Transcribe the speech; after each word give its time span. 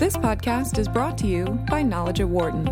This 0.00 0.16
podcast 0.16 0.78
is 0.78 0.88
brought 0.88 1.18
to 1.18 1.26
you 1.26 1.44
by 1.68 1.82
Knowledge 1.82 2.20
at 2.20 2.28
Wharton. 2.30 2.64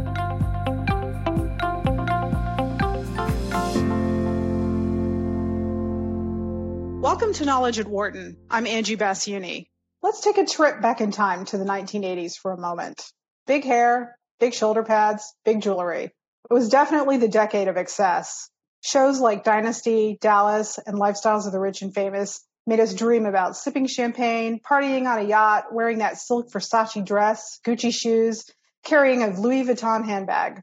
Welcome 7.03 7.35
to 7.35 7.45
Knowledge 7.45 7.81
at 7.81 7.87
Wharton. 7.87 8.39
I'm 8.51 8.67
Angie 8.67 8.97
Basiouny. 8.97 9.67
Let's 10.01 10.23
take 10.23 10.39
a 10.39 10.47
trip 10.47 10.81
back 10.81 11.03
in 11.03 11.11
time 11.11 11.45
to 11.45 11.59
the 11.59 11.67
1980s 11.67 12.39
for 12.39 12.53
a 12.53 12.59
moment. 12.59 13.13
Big 13.47 13.63
hair, 13.63 14.17
big 14.41 14.55
shoulder 14.55 14.83
pads, 14.83 15.35
big 15.45 15.61
jewelry. 15.61 16.05
It 16.05 16.55
was 16.55 16.71
definitely 16.71 17.19
the 17.19 17.29
decade 17.29 17.69
of 17.69 17.77
excess. 17.77 18.49
Shows 18.81 19.21
like 19.21 19.45
Dynasty, 19.45 20.17
Dallas, 20.19 20.79
and 20.79 20.97
Lifestyles 20.97 21.45
of 21.45 21.53
the 21.53 21.61
Rich 21.61 21.83
and 21.83 21.95
Famous 21.95 22.41
made 22.69 22.81
us 22.81 22.93
dream 22.93 23.25
about 23.25 23.57
sipping 23.57 23.87
champagne, 23.87 24.61
partying 24.61 25.11
on 25.11 25.19
a 25.19 25.27
yacht, 25.27 25.73
wearing 25.73 25.99
that 25.99 26.19
silk 26.19 26.53
Versace 26.53 27.03
dress, 27.05 27.59
Gucci 27.65 27.93
shoes, 27.93 28.45
carrying 28.85 29.23
a 29.23 29.41
Louis 29.41 29.65
Vuitton 29.65 30.05
handbag. 30.05 30.61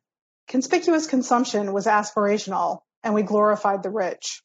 Conspicuous 0.48 1.08
consumption 1.08 1.74
was 1.74 1.88
aspirational, 1.88 2.82
and 3.04 3.16
we 3.16 3.24
glorified 3.24 3.82
the 3.82 3.90
rich. 3.90 4.44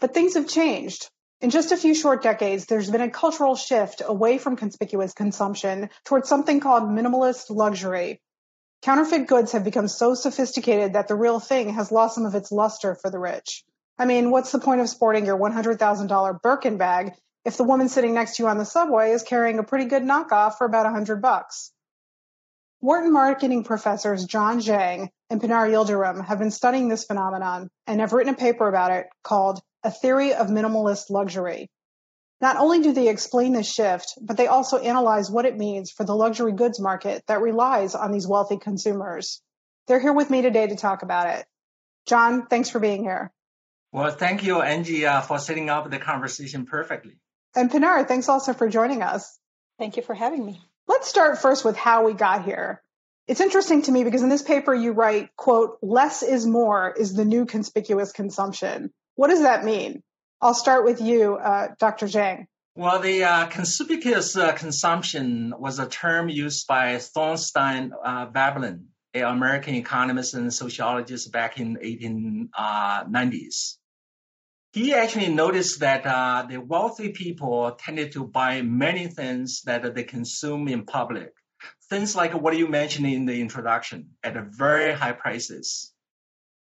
But 0.00 0.12
things 0.12 0.34
have 0.34 0.46
changed. 0.46 1.08
In 1.40 1.48
just 1.48 1.72
a 1.72 1.78
few 1.78 1.94
short 1.94 2.22
decades, 2.22 2.66
there's 2.66 2.90
been 2.90 3.00
a 3.00 3.10
cultural 3.10 3.56
shift 3.56 4.02
away 4.04 4.36
from 4.36 4.56
conspicuous 4.56 5.14
consumption 5.14 5.88
towards 6.04 6.28
something 6.28 6.60
called 6.60 6.82
minimalist 6.82 7.48
luxury. 7.48 8.20
Counterfeit 8.82 9.28
goods 9.28 9.52
have 9.52 9.64
become 9.64 9.88
so 9.88 10.14
sophisticated 10.14 10.92
that 10.92 11.08
the 11.08 11.14
real 11.14 11.40
thing 11.40 11.70
has 11.70 11.90
lost 11.90 12.16
some 12.16 12.26
of 12.26 12.34
its 12.34 12.52
luster 12.52 12.94
for 12.96 13.10
the 13.10 13.18
rich. 13.18 13.64
I 13.98 14.04
mean, 14.04 14.30
what's 14.30 14.52
the 14.52 14.58
point 14.58 14.80
of 14.80 14.88
sporting 14.88 15.26
your 15.26 15.38
$100,000 15.38 16.42
Birkin 16.42 16.76
bag 16.76 17.12
if 17.44 17.56
the 17.56 17.64
woman 17.64 17.88
sitting 17.88 18.14
next 18.14 18.36
to 18.36 18.42
you 18.42 18.48
on 18.48 18.58
the 18.58 18.64
subway 18.64 19.12
is 19.12 19.22
carrying 19.22 19.58
a 19.58 19.64
pretty 19.64 19.84
good 19.84 20.02
knockoff 20.02 20.58
for 20.58 20.66
about 20.66 20.84
100 20.84 21.20
bucks? 21.20 21.72
Wharton 22.80 23.12
marketing 23.12 23.62
professors 23.62 24.24
John 24.24 24.58
Zhang 24.58 25.08
and 25.30 25.40
Pinar 25.40 25.68
Yildirim 25.68 26.24
have 26.24 26.40
been 26.40 26.50
studying 26.50 26.88
this 26.88 27.04
phenomenon 27.04 27.70
and 27.86 28.00
have 28.00 28.12
written 28.12 28.34
a 28.34 28.36
paper 28.36 28.66
about 28.66 28.90
it 28.90 29.06
called 29.22 29.60
A 29.84 29.90
Theory 29.90 30.34
of 30.34 30.48
Minimalist 30.48 31.08
Luxury. 31.08 31.70
Not 32.40 32.56
only 32.56 32.82
do 32.82 32.92
they 32.92 33.08
explain 33.08 33.52
this 33.52 33.72
shift, 33.72 34.18
but 34.20 34.36
they 34.36 34.48
also 34.48 34.78
analyze 34.78 35.30
what 35.30 35.44
it 35.44 35.56
means 35.56 35.92
for 35.92 36.02
the 36.02 36.16
luxury 36.16 36.50
goods 36.50 36.80
market 36.80 37.22
that 37.28 37.40
relies 37.40 37.94
on 37.94 38.10
these 38.10 38.26
wealthy 38.26 38.58
consumers. 38.58 39.40
They're 39.86 40.00
here 40.00 40.12
with 40.12 40.28
me 40.28 40.42
today 40.42 40.66
to 40.66 40.74
talk 40.74 41.04
about 41.04 41.28
it. 41.38 41.46
John, 42.06 42.46
thanks 42.48 42.68
for 42.68 42.80
being 42.80 43.04
here. 43.04 43.30
Well, 43.92 44.10
thank 44.10 44.42
you, 44.42 44.62
Angie, 44.62 45.04
uh, 45.04 45.20
for 45.20 45.38
setting 45.38 45.68
up 45.68 45.90
the 45.90 45.98
conversation 45.98 46.64
perfectly. 46.64 47.18
And 47.54 47.70
Pinar, 47.70 48.04
thanks 48.04 48.30
also 48.30 48.54
for 48.54 48.70
joining 48.70 49.02
us. 49.02 49.38
Thank 49.78 49.98
you 49.98 50.02
for 50.02 50.14
having 50.14 50.44
me. 50.44 50.62
Let's 50.88 51.08
start 51.08 51.38
first 51.38 51.62
with 51.62 51.76
how 51.76 52.06
we 52.06 52.14
got 52.14 52.46
here. 52.46 52.82
It's 53.28 53.42
interesting 53.42 53.82
to 53.82 53.92
me 53.92 54.02
because 54.02 54.22
in 54.22 54.30
this 54.30 54.42
paper 54.42 54.74
you 54.74 54.92
write, 54.92 55.36
quote, 55.36 55.76
less 55.82 56.22
is 56.22 56.46
more 56.46 56.94
is 56.98 57.14
the 57.14 57.26
new 57.26 57.44
conspicuous 57.44 58.12
consumption. 58.12 58.90
What 59.14 59.28
does 59.28 59.42
that 59.42 59.62
mean? 59.62 60.02
I'll 60.40 60.54
start 60.54 60.86
with 60.86 61.02
you, 61.02 61.36
uh, 61.36 61.68
Dr. 61.78 62.06
Zhang. 62.06 62.46
Well, 62.74 62.98
the 62.98 63.24
uh, 63.24 63.46
conspicuous 63.48 64.34
uh, 64.34 64.52
consumption 64.52 65.52
was 65.56 65.78
a 65.78 65.86
term 65.86 66.30
used 66.30 66.66
by 66.66 66.96
Thorstein 66.96 67.92
uh, 68.02 68.26
Veblen, 68.32 68.86
an 69.12 69.24
American 69.24 69.74
economist 69.74 70.32
and 70.32 70.52
sociologist 70.52 71.30
back 71.30 71.60
in 71.60 71.76
1890s 71.76 73.76
he 74.72 74.94
actually 74.94 75.28
noticed 75.28 75.80
that 75.80 76.06
uh, 76.06 76.46
the 76.48 76.56
wealthy 76.56 77.10
people 77.10 77.72
tended 77.72 78.12
to 78.12 78.24
buy 78.24 78.62
many 78.62 79.06
things 79.06 79.60
that 79.66 79.94
they 79.94 80.02
consume 80.02 80.66
in 80.66 80.86
public. 80.86 81.34
Things 81.90 82.16
like 82.16 82.32
what 82.32 82.56
you 82.56 82.66
mentioned 82.68 83.06
in 83.06 83.26
the 83.26 83.38
introduction 83.38 84.10
at 84.24 84.34
very 84.46 84.94
high 84.94 85.12
prices. 85.12 85.92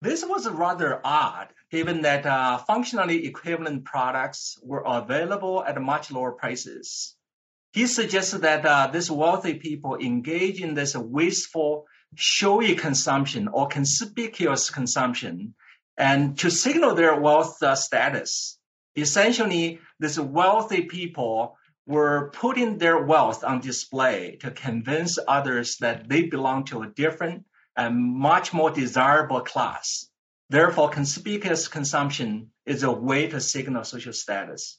This 0.01 0.25
was 0.25 0.48
rather 0.48 1.01
odd, 1.05 1.48
given 1.70 2.02
that 2.02 2.24
uh, 2.24 2.58
functionally 2.58 3.27
equivalent 3.27 3.85
products 3.85 4.57
were 4.63 4.85
available 4.86 5.63
at 5.63 5.80
much 5.80 6.11
lower 6.11 6.33
prices. 6.33 7.14
He 7.73 7.86
suggested 7.86 8.39
that 8.39 8.64
uh, 8.64 8.86
these 8.91 9.11
wealthy 9.11 9.55
people 9.55 9.97
engage 9.97 10.63
in 10.63 10.73
this 10.73 10.97
wasteful, 10.97 11.85
showy 12.14 12.74
consumption 12.74 13.48
or 13.48 13.67
conspicuous 13.67 14.70
consumption 14.70 15.55
and 15.98 16.39
to 16.39 16.51
signal 16.51 16.95
their 16.95 17.20
wealth 17.20 17.63
uh, 17.63 17.75
status. 17.75 18.59
Essentially, 18.97 19.81
these 19.98 20.19
wealthy 20.19 20.83
people 20.83 21.57
were 21.86 22.31
putting 22.35 22.79
their 22.79 23.03
wealth 23.03 23.42
on 23.42 23.61
display 23.61 24.36
to 24.41 24.51
convince 24.51 25.19
others 25.27 25.77
that 25.79 26.09
they 26.09 26.23
belong 26.23 26.64
to 26.64 26.83
a 26.83 26.86
different 26.86 27.45
and 27.77 27.97
much 27.97 28.53
more 28.53 28.70
desirable 28.70 29.41
class. 29.41 30.07
Therefore, 30.51 30.89
conspicuous 30.89 31.69
consumption 31.69 32.51
is 32.65 32.83
a 32.83 32.92
way 32.92 33.27
to 33.29 33.41
signal 33.41 33.85
social 33.85 34.13
status. 34.13 34.79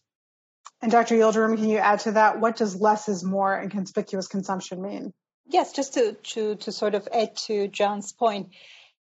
And 0.81 0.91
Dr. 0.91 1.15
Yildirim, 1.15 1.57
can 1.57 1.69
you 1.69 1.77
add 1.77 1.99
to 2.01 2.13
that? 2.13 2.39
What 2.39 2.55
does 2.55 2.79
less 2.79 3.09
is 3.09 3.23
more 3.23 3.59
in 3.59 3.69
conspicuous 3.69 4.27
consumption 4.27 4.81
mean? 4.81 5.13
Yes, 5.47 5.73
just 5.73 5.95
to, 5.95 6.13
to, 6.13 6.55
to 6.55 6.71
sort 6.71 6.95
of 6.95 7.07
add 7.11 7.35
to 7.47 7.67
John's 7.67 8.13
point, 8.13 8.49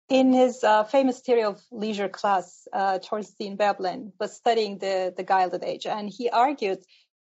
in 0.10 0.34
his 0.34 0.64
uh, 0.64 0.84
famous 0.84 1.20
theory 1.20 1.44
of 1.44 1.62
leisure 1.72 2.10
class, 2.10 2.68
uh, 2.74 3.00
Thorstein 3.00 3.58
Veblen 3.58 4.14
was 4.20 4.36
studying 4.36 4.78
the, 4.78 5.14
the 5.16 5.24
Gilded 5.24 5.64
Age, 5.64 5.86
and 5.86 6.10
he 6.10 6.30
argued 6.30 6.80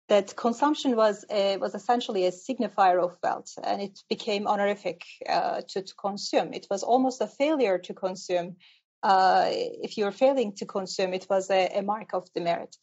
that 0.07 0.35
consumption 0.35 0.95
was 0.95 1.23
a, 1.29 1.57
was 1.57 1.75
essentially 1.75 2.25
a 2.25 2.31
signifier 2.31 3.03
of 3.03 3.15
wealth, 3.21 3.53
and 3.63 3.81
it 3.81 3.99
became 4.09 4.47
honorific 4.47 5.03
uh, 5.27 5.61
to, 5.69 5.83
to 5.83 5.93
consume. 5.95 6.53
It 6.53 6.67
was 6.69 6.83
almost 6.83 7.21
a 7.21 7.27
failure 7.27 7.77
to 7.77 7.93
consume. 7.93 8.55
Uh, 9.03 9.45
if 9.49 9.97
you 9.97 10.05
were 10.05 10.11
failing 10.11 10.53
to 10.55 10.65
consume, 10.65 11.13
it 11.13 11.27
was 11.29 11.49
a, 11.51 11.77
a, 11.77 11.81
mark 11.81 12.13
of 12.13 12.27
demerit. 12.33 12.75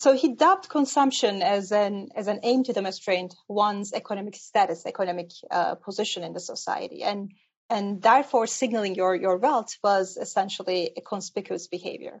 So 0.00 0.14
he 0.14 0.34
dubbed 0.34 0.68
consumption 0.68 1.42
as 1.42 1.70
an 1.70 2.08
as 2.16 2.26
an 2.26 2.40
aim 2.42 2.64
to 2.64 2.72
demonstrate 2.72 3.32
one's 3.48 3.92
economic 3.92 4.34
status, 4.34 4.84
economic 4.84 5.30
uh, 5.48 5.76
position 5.76 6.24
in 6.24 6.32
the 6.32 6.40
society, 6.40 7.04
and 7.04 7.32
and 7.72 8.02
therefore 8.02 8.46
signaling 8.46 8.94
your, 8.94 9.14
your 9.14 9.38
wealth 9.38 9.78
was 9.82 10.18
essentially 10.18 10.90
a 10.94 11.00
conspicuous 11.00 11.68
behavior. 11.68 12.20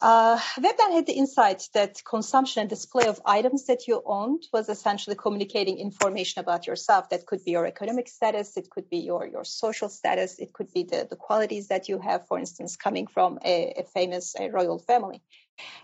Uh, 0.00 0.38
Veblen 0.56 0.92
had 0.92 1.06
the 1.06 1.14
insight 1.14 1.68
that 1.74 2.02
consumption 2.04 2.60
and 2.60 2.70
display 2.70 3.06
of 3.06 3.20
items 3.24 3.66
that 3.66 3.88
you 3.88 4.00
owned 4.06 4.44
was 4.52 4.68
essentially 4.68 5.16
communicating 5.16 5.78
information 5.78 6.40
about 6.40 6.68
yourself. 6.68 7.08
That 7.08 7.26
could 7.26 7.44
be 7.44 7.50
your 7.50 7.66
economic 7.66 8.06
status, 8.06 8.56
it 8.56 8.70
could 8.70 8.88
be 8.88 8.98
your, 8.98 9.26
your 9.26 9.44
social 9.44 9.88
status, 9.88 10.38
it 10.38 10.52
could 10.52 10.72
be 10.72 10.84
the, 10.84 11.06
the 11.10 11.16
qualities 11.16 11.68
that 11.68 11.88
you 11.88 11.98
have, 11.98 12.28
for 12.28 12.38
instance, 12.38 12.76
coming 12.76 13.08
from 13.08 13.40
a, 13.44 13.74
a 13.78 13.82
famous 13.82 14.36
a 14.38 14.50
royal 14.50 14.78
family. 14.78 15.20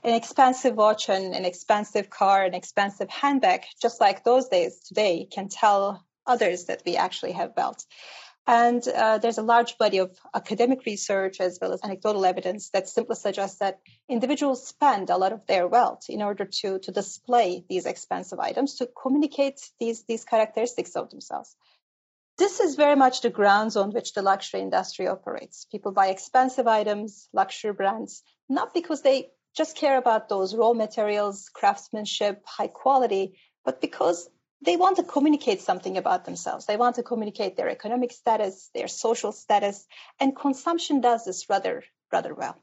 An 0.05 0.15
expensive 0.15 0.77
watch 0.77 1.09
and 1.09 1.35
an 1.35 1.45
expensive 1.45 2.09
car, 2.09 2.45
an 2.45 2.55
expensive 2.55 3.11
handbag, 3.11 3.65
just 3.83 4.01
like 4.01 4.23
those 4.23 4.49
days 4.49 4.79
today, 4.81 5.27
can 5.29 5.49
tell 5.49 6.05
others 6.27 6.67
that 6.67 6.83
we 6.87 6.97
actually 6.97 7.33
have 7.33 7.53
wealth. 7.57 7.85
And 8.47 8.87
uh, 8.89 9.19
there's 9.19 9.39
a 9.39 9.43
large 9.43 9.79
body 9.79 9.99
of 9.99 10.19
academic 10.35 10.85
research 10.85 11.41
as 11.41 11.59
well 11.61 11.73
as 11.73 11.81
anecdotal 11.85 12.25
evidence 12.25 12.71
that 12.71 12.89
simply 12.89 13.17
suggests 13.17 13.59
that 13.59 13.81
individuals 14.09 14.67
spend 14.67 15.11
a 15.11 15.17
lot 15.17 15.33
of 15.33 15.47
their 15.47 15.69
wealth 15.69 16.07
in 16.09 16.23
order 16.23 16.47
to, 16.47 16.79
to 16.81 16.91
display 16.91 17.65
these 17.69 17.87
expensive 17.87 18.41
items, 18.41 18.77
to 18.77 18.87
communicate 19.01 19.61
these, 19.79 20.05
these 20.05 20.25
characteristics 20.25 20.97
of 20.97 21.11
themselves. 21.11 21.55
This 22.39 22.59
is 22.59 22.75
very 22.75 22.97
much 22.97 23.21
the 23.21 23.31
grounds 23.31 23.77
on 23.77 23.93
which 23.93 24.15
the 24.15 24.23
luxury 24.23 24.63
industry 24.63 25.07
operates. 25.07 25.67
People 25.67 25.93
buy 25.93 26.09
expensive 26.09 26.67
items, 26.67 27.29
luxury 27.33 27.75
brands, 27.75 28.23
not 28.49 28.73
because 28.73 29.03
they 29.03 29.31
just 29.55 29.77
care 29.77 29.99
about 29.99 30.29
those 30.29 30.55
raw 30.55 30.73
materials, 30.73 31.51
craftsmanship, 31.53 32.43
high 32.47 32.69
quality, 32.69 33.39
but 33.65 33.81
because 33.81 34.29
they 34.63 34.77
want 34.77 34.97
to 34.97 35.03
communicate 35.03 35.61
something 35.63 35.97
about 35.97 36.25
themselves. 36.25 36.67
They 36.67 36.77
want 36.77 36.97
to 36.97 37.03
communicate 37.03 37.57
their 37.57 37.71
economic 37.71 38.13
status, 38.13 38.71
their 38.75 38.89
social 38.89 39.33
status, 39.33 39.87
and 40.19 40.37
consumption 40.37 41.01
does 41.01 41.25
this 41.25 41.49
rather, 41.49 41.83
rather 42.13 42.35
well. 42.35 42.57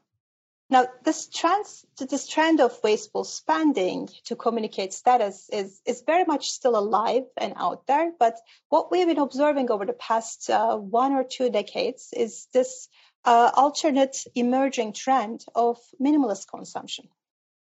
Now, 0.70 0.86
this 1.02 1.28
trend, 1.28 1.64
this 1.98 2.28
trend 2.28 2.60
of 2.60 2.78
wasteful 2.84 3.24
spending 3.24 4.10
to 4.24 4.36
communicate 4.36 4.92
status 4.92 5.48
is, 5.50 5.80
is 5.86 6.02
very 6.02 6.24
much 6.24 6.50
still 6.50 6.76
alive 6.76 7.24
and 7.38 7.54
out 7.56 7.86
there. 7.86 8.12
But 8.18 8.38
what 8.68 8.90
we've 8.90 9.06
been 9.06 9.18
observing 9.18 9.70
over 9.70 9.86
the 9.86 9.94
past 9.94 10.50
uh, 10.50 10.76
one 10.76 11.12
or 11.12 11.24
two 11.24 11.48
decades 11.48 12.10
is 12.14 12.48
this 12.52 12.88
uh, 13.24 13.50
alternate 13.54 14.18
emerging 14.34 14.92
trend 14.92 15.44
of 15.54 15.78
minimalist 16.00 16.48
consumption 16.48 17.08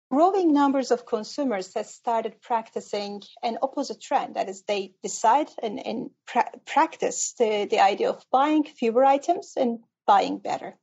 growing 0.09 0.53
numbers 0.53 0.91
of 0.91 1.05
consumers 1.05 1.73
has 1.73 1.93
started 1.93 2.41
practicing 2.41 3.21
an 3.43 3.57
opposite 3.61 4.01
trend. 4.01 4.35
That 4.35 4.49
is, 4.49 4.63
they 4.63 4.93
decide 5.03 5.49
and, 5.61 5.85
and 5.85 6.09
pra- 6.25 6.51
practice 6.65 7.33
the, 7.37 7.67
the 7.69 7.79
idea 7.79 8.09
of 8.09 8.23
buying 8.31 8.63
fewer 8.63 9.03
items 9.05 9.53
and 9.57 9.79
buying 10.05 10.37
better. 10.39 10.77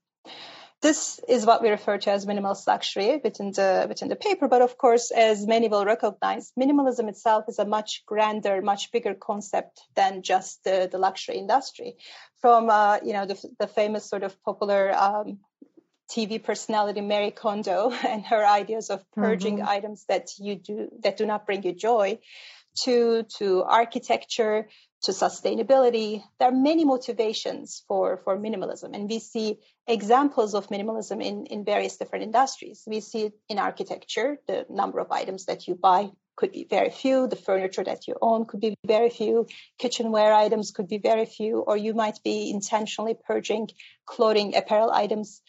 this 0.84 1.18
is 1.26 1.46
what 1.46 1.62
we 1.62 1.70
refer 1.70 1.96
to 1.96 2.10
as 2.10 2.26
minimalist 2.26 2.66
luxury 2.66 3.18
within 3.24 3.52
the 3.52 3.86
within 3.88 4.10
the 4.10 4.16
paper. 4.16 4.48
But 4.48 4.60
of 4.60 4.76
course, 4.76 5.10
as 5.10 5.46
many 5.46 5.68
will 5.68 5.86
recognize, 5.86 6.52
minimalism 6.60 7.08
itself 7.08 7.46
is 7.48 7.58
a 7.58 7.64
much 7.64 8.02
grander, 8.04 8.60
much 8.60 8.92
bigger 8.92 9.14
concept 9.14 9.80
than 9.96 10.22
just 10.22 10.62
the, 10.62 10.88
the 10.92 10.98
luxury 10.98 11.38
industry. 11.38 11.96
From 12.42 12.68
uh, 12.68 12.98
you 13.02 13.14
know 13.14 13.24
the, 13.24 13.38
the 13.58 13.66
famous 13.66 14.04
sort 14.04 14.24
of 14.24 14.36
popular 14.44 14.94
um, 14.94 15.38
TV 16.10 16.42
personality 16.42 17.00
Marie 17.00 17.30
Kondo 17.30 17.90
and 18.06 18.24
her 18.26 18.46
ideas 18.46 18.90
of 18.90 19.04
purging 19.12 19.58
mm-hmm. 19.58 19.68
items 19.68 20.04
that 20.08 20.30
you 20.38 20.56
do 20.56 20.88
that 21.00 21.16
do 21.16 21.26
not 21.26 21.46
bring 21.46 21.62
you 21.62 21.72
joy, 21.72 22.18
to 22.82 23.24
to 23.38 23.62
architecture, 23.62 24.68
to 25.04 25.12
sustainability. 25.12 26.22
There 26.38 26.48
are 26.48 26.52
many 26.52 26.84
motivations 26.84 27.84
for, 27.86 28.20
for 28.24 28.36
minimalism, 28.38 28.94
and 28.94 29.08
we 29.08 29.18
see 29.18 29.58
examples 29.86 30.54
of 30.54 30.68
minimalism 30.68 31.22
in, 31.22 31.46
in 31.46 31.64
various 31.64 31.96
different 31.96 32.24
industries. 32.24 32.82
We 32.86 33.00
see 33.00 33.26
it 33.26 33.34
in 33.48 33.58
architecture, 33.58 34.38
the 34.46 34.66
number 34.68 34.98
of 34.98 35.12
items 35.12 35.46
that 35.46 35.68
you 35.68 35.74
buy 35.74 36.10
could 36.36 36.52
be 36.52 36.66
very 36.68 36.90
few, 36.90 37.28
the 37.28 37.36
furniture 37.36 37.84
that 37.84 38.08
you 38.08 38.16
own 38.20 38.44
could 38.46 38.60
be 38.60 38.74
very 38.84 39.10
few, 39.10 39.46
kitchenware 39.78 40.32
items 40.32 40.72
could 40.72 40.88
be 40.88 40.98
very 40.98 41.26
few, 41.26 41.60
or 41.60 41.76
you 41.76 41.94
might 41.94 42.18
be 42.24 42.50
intentionally 42.50 43.14
purging 43.26 43.68
clothing, 44.06 44.56
apparel 44.56 44.90
items. 44.90 45.42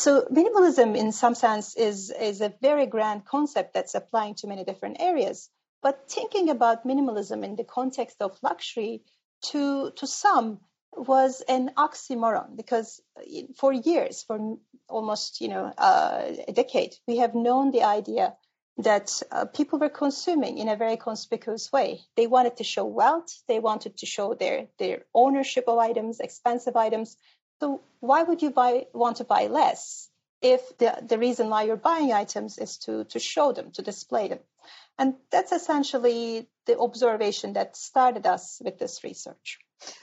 So 0.00 0.22
minimalism 0.32 0.96
in 0.96 1.12
some 1.12 1.34
sense 1.34 1.76
is, 1.76 2.10
is 2.10 2.40
a 2.40 2.54
very 2.62 2.86
grand 2.86 3.26
concept 3.26 3.74
that's 3.74 3.94
applying 3.94 4.34
to 4.36 4.46
many 4.46 4.64
different 4.64 4.96
areas. 4.98 5.50
But 5.82 6.10
thinking 6.10 6.48
about 6.48 6.86
minimalism 6.86 7.44
in 7.44 7.54
the 7.54 7.64
context 7.64 8.16
of 8.22 8.38
luxury 8.42 9.02
to, 9.50 9.90
to 9.90 10.06
some 10.06 10.60
was 10.92 11.42
an 11.42 11.72
oxymoron 11.76 12.56
because 12.56 13.02
for 13.58 13.74
years, 13.74 14.22
for 14.22 14.56
almost 14.88 15.42
you 15.42 15.48
know 15.48 15.66
uh, 15.76 16.32
a 16.48 16.52
decade, 16.52 16.94
we 17.06 17.18
have 17.18 17.34
known 17.34 17.70
the 17.70 17.84
idea 17.84 18.34
that 18.78 19.22
uh, 19.30 19.44
people 19.44 19.78
were 19.78 19.90
consuming 19.90 20.56
in 20.56 20.68
a 20.68 20.76
very 20.76 20.96
conspicuous 20.96 21.70
way. 21.70 22.00
They 22.16 22.26
wanted 22.26 22.56
to 22.56 22.64
show 22.64 22.86
wealth. 22.86 23.42
They 23.48 23.60
wanted 23.60 23.98
to 23.98 24.06
show 24.06 24.34
their 24.34 24.68
their 24.78 25.02
ownership 25.14 25.64
of 25.68 25.78
items, 25.78 26.20
expensive 26.20 26.76
items. 26.76 27.16
So 27.60 27.82
why 28.00 28.22
would 28.22 28.42
you 28.42 28.50
buy 28.50 28.86
want 28.92 29.18
to 29.18 29.24
buy 29.24 29.46
less 29.46 30.08
if 30.42 30.78
the, 30.78 30.96
the 31.06 31.18
reason 31.18 31.50
why 31.50 31.64
you're 31.64 31.76
buying 31.76 32.12
items 32.12 32.58
is 32.58 32.78
to 32.78 33.04
to 33.04 33.18
show 33.18 33.52
them, 33.52 33.70
to 33.72 33.82
display 33.82 34.28
them? 34.28 34.40
And 34.98 35.14
that's 35.30 35.52
essentially 35.52 36.48
the 36.66 36.78
observation 36.78 37.54
that 37.54 37.76
started 37.76 38.26
us 38.26 38.60
with 38.64 38.78
this 38.78 39.02
research. 39.04 39.58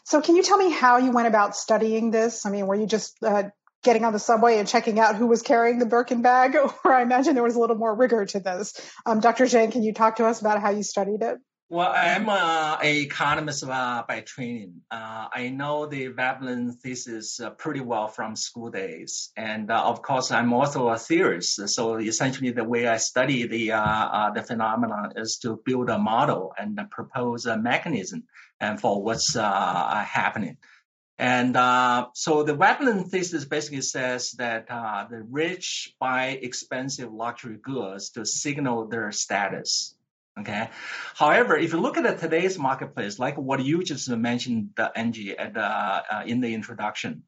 So, 0.06 0.22
can 0.22 0.36
you 0.36 0.44
tell 0.44 0.58
me 0.58 0.72
how 0.72 0.98
you 0.98 1.12
went 1.12 1.28
about 1.28 1.56
studying 1.56 2.12
this? 2.12 2.46
I 2.46 2.50
mean, 2.50 2.68
were 2.68 2.76
you 2.76 2.88
just 2.88 3.22
uh, 3.24 3.44
getting 3.84 4.04
on 4.06 4.14
the 4.14 4.20
subway 4.20 4.58
and 4.58 4.68
checking 4.68 5.00
out 5.00 5.16
who 5.16 5.28
was 5.28 5.42
carrying 5.42 5.80
the 5.80 5.86
Birkin 5.86 6.22
bag? 6.22 6.56
Or 6.84 6.94
I 6.94 7.02
imagine 7.02 7.36
there 7.36 7.44
was 7.44 7.56
a 7.56 7.60
little 7.60 7.76
more 7.76 7.94
rigor 7.96 8.26
to 8.26 8.40
this. 8.40 8.74
Um, 9.06 9.20
Dr. 9.20 9.46
Zhang, 9.46 9.72
can 9.72 9.84
you 9.84 9.94
talk 9.94 10.18
to 10.18 10.26
us 10.26 10.42
about 10.42 10.62
how 10.62 10.72
you 10.72 10.84
studied 10.84 11.22
it? 11.22 11.38
Well, 11.70 11.92
I'm 11.94 12.30
uh, 12.30 12.78
an 12.82 12.96
economist 12.96 13.66
uh, 13.66 14.04
by 14.08 14.22
training. 14.22 14.84
Uh, 14.90 15.28
I 15.34 15.50
know 15.50 15.86
the 15.86 16.08
Veblen 16.08 16.72
thesis 16.72 17.42
uh, 17.42 17.50
pretty 17.50 17.82
well 17.82 18.08
from 18.08 18.38
school 18.38 18.70
days. 18.70 19.34
And 19.36 19.70
uh, 19.70 19.84
of 19.84 20.02
course, 20.02 20.32
I'm 20.32 20.54
also 20.54 20.88
a 20.88 20.98
theorist. 20.98 21.68
So 21.68 21.98
essentially, 21.98 22.52
the 22.52 22.64
way 22.64 22.88
I 22.88 22.96
study 22.96 23.48
the, 23.48 23.74
uh, 23.74 24.32
the 24.32 24.44
phenomenon 24.44 25.12
is 25.18 25.40
to 25.40 25.60
build 25.66 25.90
a 25.90 25.98
model 25.98 26.54
and 26.58 26.80
propose 26.90 27.46
a 27.48 27.58
mechanism 27.58 28.24
and 28.62 28.80
for 28.80 29.04
what's 29.04 29.36
happening. 29.36 30.56
And 31.20 31.56
so 32.14 32.44
the 32.44 32.56
Veblen 32.56 33.10
thesis 33.10 33.44
basically 33.44 33.82
says 33.82 34.32
that 34.38 34.68
the 34.68 35.22
rich 35.30 35.94
buy 36.00 36.40
expensive 36.42 37.12
luxury 37.12 37.58
goods 37.62 38.12
to 38.12 38.26
signal 38.26 38.88
their 38.88 39.12
status. 39.12 39.97
Okay. 40.40 40.70
However, 41.16 41.58
if 41.58 41.74
you 41.74 41.80
look 41.80 41.98
at 41.98 42.20
today's 42.20 42.60
marketplace, 42.60 43.18
like 43.18 43.38
what 43.38 43.64
you 43.64 43.84
just 43.84 44.08
mentioned, 44.10 44.70
the 44.76 44.96
Angie, 44.96 45.38
at, 45.38 45.58
uh, 45.58 46.02
uh, 46.12 46.24
in 46.26 46.42
the 46.42 46.54
introduction, 46.54 47.24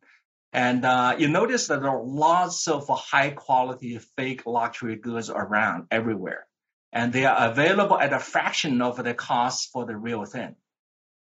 and 0.53 0.85
uh, 0.85 1.15
you 1.17 1.27
notice 1.27 1.67
that 1.67 1.81
there 1.81 1.91
are 1.91 2.03
lots 2.03 2.67
of 2.67 2.88
high 2.88 3.31
quality 3.31 4.00
fake 4.17 4.45
luxury 4.45 4.95
goods 4.95 5.29
around 5.29 5.88
everywhere, 5.91 6.45
and 6.91 7.11
they 7.13 7.25
are 7.25 7.50
available 7.50 8.00
at 8.00 8.13
a 8.13 8.19
fraction 8.19 8.81
of 8.81 9.03
the 9.03 9.13
cost 9.13 9.69
for 9.71 9.85
the 9.85 9.95
real 9.95 10.25
thing. 10.25 10.56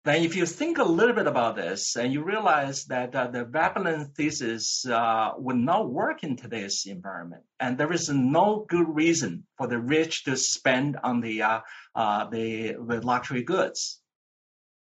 Then, 0.04 0.24
if 0.24 0.36
you 0.36 0.48
think 0.48 0.80
a 0.80 0.84
little 0.84 1.14
bit 1.14 1.28
about 1.28 1.56
this, 1.56 1.96
and 1.96 2.12
you 2.12 2.24
realize 2.24 2.86
that 2.86 3.16
uh, 3.16 3.28
the 3.28 3.46
Veblen 3.46 4.06
thesis 4.16 4.84
uh, 4.88 5.34
would 5.38 5.58
not 5.58 5.92
work 5.92 6.24
in 6.24 6.36
today's 6.36 6.88
environment, 6.88 7.44
and 7.60 7.78
there 7.78 7.94
is 7.94 8.10
no 8.10 8.66
good 8.68 8.88
reason 8.96 9.46
for 9.58 9.68
the 9.68 9.78
rich 9.78 10.24
to 10.24 10.36
spend 10.38 10.98
on 11.04 11.22
the 11.22 11.44
uh, 11.44 11.60
uh 11.94 12.28
the, 12.30 12.78
the 12.88 13.02
luxury 13.02 13.44
goods. 13.44 14.02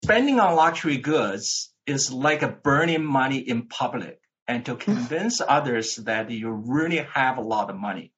Spending 0.05 0.39
on 0.39 0.55
luxury 0.55 0.97
goods 0.97 1.73
is 1.85 2.09
like 2.09 2.63
burning 2.63 3.03
money 3.03 3.39
in 3.39 3.67
public, 3.67 4.21
and 4.47 4.65
to 4.65 4.77
convince 4.77 5.41
others 5.45 5.97
that 5.97 6.31
you 6.31 6.51
really 6.51 6.99
have 7.13 7.37
a 7.37 7.41
lot 7.41 7.69
of 7.69 7.75
money. 7.75 8.13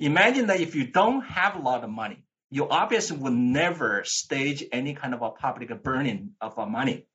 Imagine 0.00 0.48
that 0.48 0.60
if 0.60 0.74
you 0.74 0.88
don't 0.88 1.22
have 1.22 1.56
a 1.56 1.62
lot 1.62 1.82
of 1.82 1.88
money, 1.88 2.25
you 2.56 2.66
obviously 2.70 3.18
would 3.18 3.34
never 3.34 4.02
stage 4.04 4.64
any 4.72 4.94
kind 4.94 5.12
of 5.12 5.20
a 5.20 5.28
public 5.28 5.70
burning 5.82 6.30
of 6.40 6.56
money. 6.70 7.06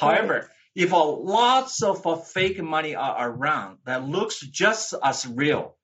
However, 0.00 0.50
if 0.74 0.90
a 0.90 0.96
lots 0.96 1.80
of 1.80 2.26
fake 2.26 2.60
money 2.60 2.96
are 2.96 3.30
around 3.30 3.78
that 3.86 4.02
looks 4.02 4.40
just 4.40 4.92
as 5.00 5.28
real, 5.28 5.76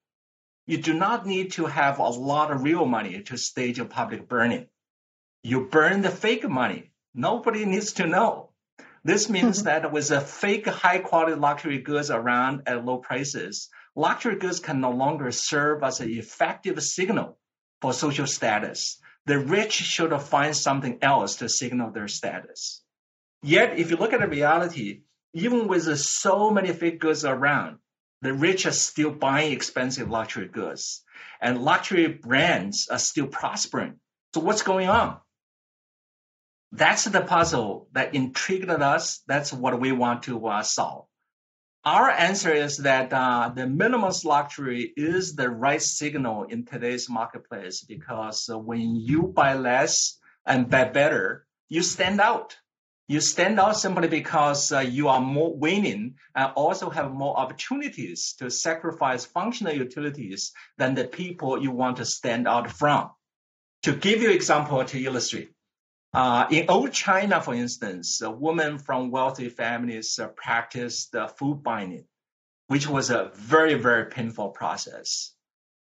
you 0.67 0.79
do 0.79 0.93
not 0.93 1.25
need 1.25 1.53
to 1.53 1.67
have 1.67 2.01
a 2.01 2.09
lot 2.09 2.51
of 2.51 2.65
real 2.65 2.85
money 2.85 3.23
to 3.23 3.37
stage 3.39 3.79
a 3.79 3.85
public 3.85 4.29
burning. 4.29 4.67
You 5.45 5.69
burn 5.69 6.03
the 6.03 6.11
fake 6.11 6.49
money. 6.49 6.91
Nobody 7.15 7.65
needs 7.67 7.93
to 7.93 8.09
know. 8.09 8.51
This 9.05 9.25
mm-hmm. 9.25 9.35
means 9.35 9.63
that 9.63 9.93
with 9.93 10.11
a 10.11 10.21
fake 10.21 10.67
high 10.67 10.99
quality 10.99 11.37
luxury 11.37 11.79
goods 11.79 12.11
around 12.11 12.63
at 12.67 12.85
low 12.85 12.99
prices, 12.99 13.69
luxury 13.95 14.35
goods 14.35 14.59
can 14.59 14.81
no 14.81 14.91
longer 14.91 15.31
serve 15.31 15.85
as 15.85 16.01
an 16.01 16.11
effective 16.11 16.83
signal 16.83 17.39
for 17.81 17.93
social 17.93 18.27
status. 18.27 18.99
The 19.27 19.39
rich 19.39 19.73
should 19.73 20.19
find 20.21 20.57
something 20.57 20.99
else 21.03 21.37
to 21.37 21.49
signal 21.49 21.91
their 21.91 22.09
status. 22.09 22.83
Yet, 23.43 23.79
if 23.79 23.91
you 23.91 23.97
look 23.97 24.13
at 24.13 24.21
the 24.21 24.29
reality, 24.29 25.03
even 25.33 25.69
with 25.69 25.99
so 25.99 26.51
many 26.51 26.73
fake 26.73 27.01
goods 27.01 27.25
around, 27.25 27.79
the 28.23 28.35
rich 28.35 28.67
are 28.67 28.73
still 28.73 29.11
buying 29.11 29.53
expensive 29.53 30.11
luxury 30.11 30.49
goods, 30.49 31.03
and 31.41 31.63
luxury 31.63 32.07
brands 32.09 32.89
are 32.89 32.99
still 32.99 33.27
prospering. 33.27 33.99
So, 34.35 34.41
what's 34.41 34.63
going 34.63 34.89
on? 34.89 35.19
That's 36.73 37.05
the 37.05 37.23
puzzle 37.23 37.89
that 37.93 38.15
intrigued 38.15 38.71
us. 38.71 39.23
That's 39.27 39.53
what 39.53 39.81
we 39.81 39.93
want 39.93 40.25
to 40.25 40.47
uh, 40.47 40.63
solve. 40.63 41.07
Our 41.85 42.11
answer 42.11 42.53
is 42.53 42.77
that 42.79 43.11
uh, 43.11 43.53
the 43.55 43.63
minimalist 43.63 44.27
luxury 44.27 44.93
is 44.99 45.35
the 45.35 45.49
right 45.49 45.81
signal 45.81 46.45
in 46.45 46.67
today's 46.67 47.09
marketplace 47.09 47.83
because 47.83 48.51
uh, 48.51 48.59
when 48.59 48.97
you 48.97 49.23
buy 49.23 49.55
less 49.55 50.19
and 50.45 50.69
buy 50.69 50.85
better, 50.85 51.47
you 51.71 51.83
stand 51.83 52.21
out. 52.21 52.55
You 53.09 53.23
stand 53.23 53.59
out 53.59 53.79
simply 53.79 54.09
because 54.09 54.73
uh, 54.73 54.81
you 54.81 55.09
are 55.09 55.23
more 55.23 55.57
winning 55.57 56.17
and 56.35 56.53
also 56.55 56.91
have 56.91 57.13
more 57.13 57.39
opportunities 57.39 58.35
to 58.41 58.51
sacrifice 58.51 59.25
functional 59.25 59.73
utilities 59.73 60.53
than 60.77 60.95
the 60.95 61.05
people 61.05 61.63
you 61.63 61.71
want 61.71 61.97
to 61.97 62.05
stand 62.05 62.47
out 62.47 62.71
from. 62.71 63.11
To 63.85 63.95
give 63.95 64.21
you 64.21 64.31
example 64.31 64.85
to 64.85 65.03
illustrate, 65.03 65.51
uh, 66.13 66.47
in 66.51 66.69
old 66.69 66.93
China, 66.93 67.41
for 67.41 67.55
instance, 67.55 68.21
women 68.25 68.79
from 68.79 69.11
wealthy 69.11 69.49
families 69.49 70.19
uh, 70.19 70.29
practiced 70.29 71.15
uh, 71.15 71.29
foot 71.29 71.63
binding, 71.63 72.05
which 72.67 72.89
was 72.89 73.11
a 73.11 73.31
very, 73.35 73.75
very 73.75 74.07
painful 74.07 74.49
process. 74.49 75.35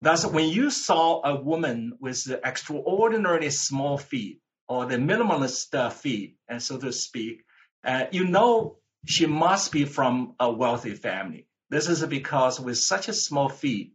Thus, 0.00 0.26
when 0.26 0.49
you 0.49 0.70
saw 0.70 1.20
a 1.23 1.40
woman 1.40 1.99
with 2.00 2.30
extraordinarily 2.44 3.50
small 3.50 3.99
feet 3.99 4.40
or 4.68 4.87
the 4.87 4.96
minimalist 4.96 5.75
uh, 5.75 5.90
feet, 5.90 6.37
and 6.49 6.62
so 6.62 6.78
to 6.78 6.92
speak, 6.92 7.44
uh, 7.85 8.06
you 8.11 8.25
know 8.25 8.78
she 9.04 9.26
must 9.26 9.70
be 9.70 9.85
from 9.85 10.35
a 10.40 10.50
wealthy 10.50 10.94
family. 10.94 11.46
This 11.68 11.88
is 11.88 12.04
because 12.06 12.58
with 12.58 12.78
such 12.78 13.08
a 13.08 13.12
small 13.12 13.49
feet, 13.49 13.92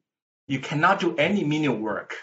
you 0.47 0.59
cannot 0.59 0.99
do 0.99 1.15
any 1.15 1.43
menial 1.43 1.75
work 1.75 2.15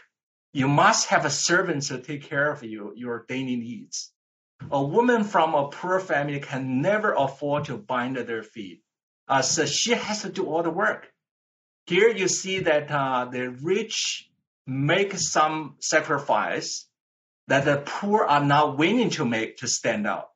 you 0.52 0.68
must 0.68 1.08
have 1.08 1.24
a 1.24 1.30
servant 1.30 1.82
to 1.84 1.98
take 1.98 2.24
care 2.24 2.50
of 2.50 2.62
you, 2.62 2.92
your 2.96 3.24
daily 3.28 3.56
needs. 3.56 4.12
A 4.70 4.82
woman 4.82 5.24
from 5.24 5.54
a 5.54 5.68
poor 5.68 6.00
family 6.00 6.40
can 6.40 6.82
never 6.82 7.12
afford 7.12 7.66
to 7.66 7.76
bind 7.76 8.16
their 8.16 8.42
feet. 8.42 8.82
Uh, 9.28 9.42
so 9.42 9.66
she 9.66 9.92
has 9.92 10.22
to 10.22 10.30
do 10.30 10.46
all 10.46 10.62
the 10.62 10.70
work. 10.70 11.12
Here 11.86 12.08
you 12.08 12.28
see 12.28 12.60
that 12.60 12.90
uh, 12.90 13.26
the 13.26 13.50
rich 13.50 14.28
make 14.66 15.16
some 15.16 15.76
sacrifice 15.80 16.86
that 17.46 17.64
the 17.64 17.82
poor 17.84 18.24
are 18.24 18.44
not 18.44 18.76
willing 18.76 19.10
to 19.10 19.24
make 19.24 19.58
to 19.58 19.68
stand 19.68 20.06
out. 20.06 20.28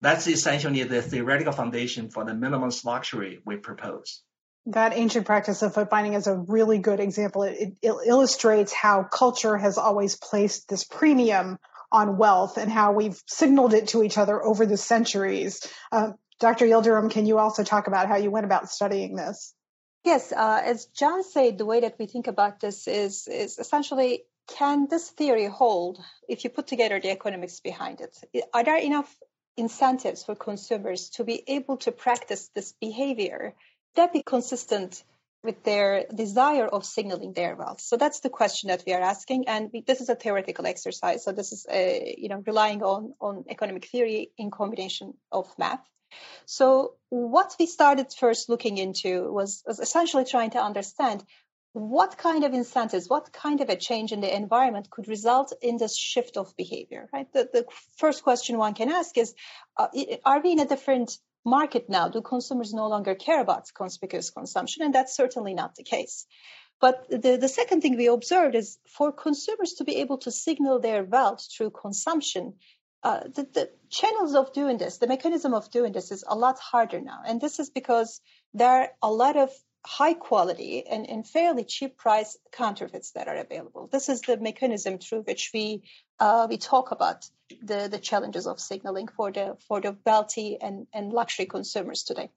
That's 0.00 0.26
essentially 0.26 0.82
the 0.84 1.02
theoretical 1.02 1.52
foundation 1.52 2.10
for 2.10 2.24
the 2.24 2.32
minimalist 2.32 2.84
luxury 2.84 3.40
we 3.44 3.56
propose. 3.56 4.22
That 4.66 4.92
ancient 4.94 5.26
practice 5.26 5.62
of 5.62 5.74
foot 5.74 5.90
binding 5.90 6.14
is 6.14 6.26
a 6.26 6.36
really 6.36 6.78
good 6.78 7.00
example. 7.00 7.42
It, 7.42 7.74
it, 7.82 7.94
illustrates 8.06 8.72
how 8.72 9.02
culture 9.02 9.56
has 9.56 9.76
always 9.76 10.16
placed 10.16 10.68
this 10.68 10.84
premium 10.84 11.58
on 11.90 12.16
wealth 12.16 12.56
and 12.58 12.70
how 12.70 12.92
we've 12.92 13.20
signaled 13.26 13.74
it 13.74 13.88
to 13.88 14.02
each 14.02 14.16
other 14.18 14.42
over 14.42 14.64
the 14.64 14.76
centuries. 14.76 15.66
Uh, 15.90 16.12
Dr. 16.38 16.66
Yildirim, 16.66 17.10
can 17.10 17.26
you 17.26 17.38
also 17.38 17.64
talk 17.64 17.86
about 17.86 18.08
how 18.08 18.16
you 18.16 18.30
went 18.30 18.46
about 18.46 18.70
studying 18.70 19.16
this? 19.16 19.54
Yes, 20.04 20.32
uh, 20.32 20.60
as 20.64 20.86
John 20.86 21.22
said, 21.22 21.58
the 21.58 21.66
way 21.66 21.80
that 21.80 21.96
we 21.98 22.06
think 22.06 22.26
about 22.26 22.58
this 22.60 22.88
is 22.88 23.28
is 23.28 23.58
essentially 23.58 24.24
can 24.48 24.88
this 24.88 25.10
theory 25.10 25.46
hold 25.46 26.00
if 26.28 26.42
you 26.42 26.50
put 26.50 26.66
together 26.66 27.00
the 27.00 27.10
economics 27.10 27.60
behind 27.60 28.00
it? 28.00 28.16
Are 28.52 28.64
there 28.64 28.78
enough 28.78 29.16
incentives 29.56 30.24
for 30.24 30.34
consumers 30.34 31.10
to 31.10 31.24
be 31.24 31.44
able 31.46 31.76
to 31.78 31.92
practice 31.92 32.48
this 32.54 32.72
behavior 32.80 33.54
that 33.96 34.12
be 34.12 34.22
consistent 34.22 35.04
with 35.44 35.64
their 35.64 36.06
desire 36.14 36.66
of 36.66 36.84
signaling 36.84 37.32
their 37.32 37.56
wealth? 37.56 37.80
So 37.80 37.96
that's 37.96 38.20
the 38.20 38.30
question 38.30 38.68
that 38.68 38.84
we 38.86 38.92
are 38.92 39.00
asking, 39.00 39.48
and 39.48 39.70
we, 39.72 39.80
this 39.80 40.00
is 40.00 40.08
a 40.08 40.14
theoretical 40.14 40.66
exercise. 40.66 41.24
So 41.24 41.32
this 41.32 41.52
is 41.52 41.66
a, 41.70 42.14
you 42.18 42.28
know 42.28 42.42
relying 42.46 42.82
on 42.82 43.14
on 43.20 43.44
economic 43.48 43.86
theory 43.86 44.30
in 44.38 44.50
combination 44.50 45.14
of 45.30 45.46
math. 45.58 45.84
So 46.44 46.94
what 47.08 47.56
we 47.58 47.66
started 47.66 48.12
first 48.12 48.48
looking 48.48 48.78
into 48.78 49.32
was, 49.32 49.62
was 49.66 49.80
essentially 49.80 50.24
trying 50.24 50.50
to 50.50 50.62
understand 50.62 51.24
what 51.72 52.18
kind 52.18 52.44
of 52.44 52.52
incentives, 52.52 53.08
what 53.08 53.32
kind 53.32 53.62
of 53.62 53.70
a 53.70 53.76
change 53.76 54.12
in 54.12 54.20
the 54.20 54.34
environment 54.34 54.90
could 54.90 55.08
result 55.08 55.54
in 55.62 55.78
this 55.78 55.96
shift 55.96 56.36
of 56.36 56.54
behavior, 56.56 57.08
right? 57.12 57.32
The, 57.32 57.48
the 57.50 57.64
first 57.96 58.22
question 58.22 58.58
one 58.58 58.74
can 58.74 58.90
ask 58.90 59.16
is, 59.16 59.34
uh, 59.78 59.88
are 60.24 60.42
we 60.42 60.52
in 60.52 60.60
a 60.60 60.66
different 60.66 61.16
market 61.44 61.88
now? 61.88 62.08
Do 62.08 62.22
consumers 62.22 62.72
no 62.72 62.88
longer 62.88 63.14
care 63.14 63.40
about 63.40 63.72
conspicuous 63.74 64.30
consumption? 64.30 64.82
And 64.82 64.94
that's 64.94 65.16
certainly 65.16 65.54
not 65.54 65.74
the 65.74 65.84
case. 65.84 66.26
But 66.80 67.06
the, 67.08 67.36
the 67.36 67.48
second 67.48 67.80
thing 67.80 67.96
we 67.96 68.08
observed 68.08 68.56
is 68.56 68.78
for 68.88 69.12
consumers 69.12 69.74
to 69.74 69.84
be 69.84 69.96
able 69.96 70.18
to 70.18 70.32
signal 70.32 70.80
their 70.80 71.04
wealth 71.04 71.46
through 71.56 71.70
consumption, 71.70 72.54
uh, 73.04 73.20
the, 73.20 73.46
the, 73.54 73.70
channels 73.88 74.34
of 74.34 74.52
doing 74.54 74.78
this, 74.78 74.98
the 74.98 75.06
mechanism 75.06 75.52
of 75.52 75.70
doing 75.70 75.92
this 75.92 76.10
is 76.10 76.24
a 76.26 76.34
lot 76.34 76.58
harder 76.58 77.00
now. 77.00 77.20
And 77.26 77.40
this 77.40 77.60
is 77.60 77.68
because 77.68 78.20
there 78.54 78.70
are 78.70 78.88
a 79.02 79.12
lot 79.12 79.36
of 79.36 79.50
high 79.84 80.14
quality 80.14 80.86
and, 80.86 81.08
and 81.08 81.26
fairly 81.26 81.64
cheap 81.64 81.96
price 81.96 82.38
counterfeits 82.52 83.12
that 83.12 83.26
are 83.26 83.36
available. 83.36 83.88
This 83.90 84.08
is 84.08 84.20
the 84.20 84.36
mechanism 84.36 84.98
through 84.98 85.22
which 85.22 85.50
we 85.52 85.82
uh, 86.20 86.46
we 86.48 86.56
talk 86.56 86.92
about 86.92 87.26
the, 87.62 87.88
the 87.90 87.98
challenges 87.98 88.46
of 88.46 88.60
signaling 88.60 89.08
for 89.08 89.32
the 89.32 89.56
for 89.66 89.80
the 89.80 89.96
wealthy 90.06 90.60
and, 90.60 90.86
and 90.92 91.12
luxury 91.12 91.46
consumers 91.46 92.04
today. 92.04 92.30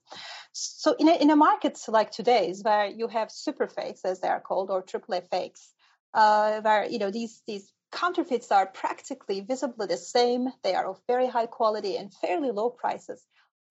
So 0.53 0.95
in 0.97 1.07
a, 1.07 1.15
in 1.21 1.29
a 1.29 1.35
market 1.35 1.79
like 1.87 2.11
today's 2.11 2.63
where 2.63 2.87
you 2.87 3.07
have 3.07 3.29
super 3.29 3.67
fakes 3.67 4.03
as 4.05 4.21
they 4.21 4.27
are 4.27 4.39
called 4.39 4.71
or 4.71 4.81
triple 4.81 5.21
fakes, 5.29 5.71
uh, 6.13 6.61
where 6.61 6.85
you 6.85 6.97
know 6.97 7.11
these 7.11 7.43
these 7.45 7.71
counterfeits 7.91 8.51
are 8.51 8.65
practically 8.65 9.41
visibly 9.41 9.85
the 9.85 9.97
same. 9.97 10.49
They 10.63 10.73
are 10.73 10.89
of 10.89 10.99
very 11.07 11.27
high 11.27 11.45
quality 11.45 11.97
and 11.97 12.11
fairly 12.11 12.49
low 12.49 12.71
prices 12.71 13.23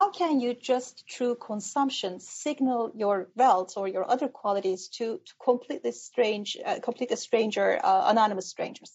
how 0.05 0.11
can 0.11 0.39
you 0.39 0.53
just 0.53 1.05
through 1.11 1.35
consumption 1.37 2.21
signal 2.21 2.93
your 2.95 3.29
wealth 3.37 3.73
or 3.79 3.89
your 3.89 4.11
other 4.11 4.29
qualities 4.29 4.89
to, 4.89 5.19
to 5.25 5.33
completely 5.43 5.93
strange, 5.93 6.59
uh, 6.63 6.79
completely 6.81 7.17
stranger, 7.17 7.81
uh, 7.83 8.11
anonymous 8.11 8.47
strangers? 8.47 8.93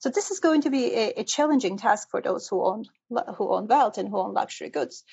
So 0.00 0.10
this 0.10 0.30
is 0.30 0.40
going 0.40 0.60
to 0.62 0.70
be 0.70 0.92
a, 0.92 1.20
a, 1.20 1.24
challenging 1.24 1.78
task 1.78 2.10
for 2.10 2.20
those 2.20 2.46
who 2.46 2.62
own 2.62 2.84
who 3.08 3.54
own 3.54 3.68
wealth 3.68 3.96
and 3.96 4.08
who 4.10 4.18
own 4.18 4.34
luxury 4.34 4.68
goods. 4.68 5.04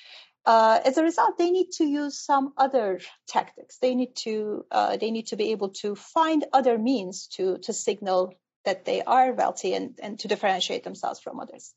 Uh, 0.44 0.80
as 0.84 0.98
a 0.98 1.02
result, 1.02 1.38
they 1.38 1.50
need 1.50 1.70
to 1.78 1.84
use 1.84 2.18
some 2.18 2.52
other 2.58 3.00
tactics. 3.26 3.78
They 3.78 3.94
need 3.94 4.14
to 4.24 4.66
uh, 4.70 4.98
they 4.98 5.10
need 5.10 5.28
to 5.28 5.36
be 5.36 5.52
able 5.52 5.70
to 5.82 5.94
find 5.94 6.44
other 6.52 6.76
means 6.76 7.28
to 7.36 7.56
to 7.62 7.72
signal 7.72 8.34
that 8.64 8.84
they 8.84 9.02
are 9.02 9.32
wealthy 9.32 9.72
and, 9.74 9.98
and 10.02 10.18
to 10.20 10.28
differentiate 10.28 10.84
themselves 10.84 11.20
from 11.20 11.40
others. 11.40 11.74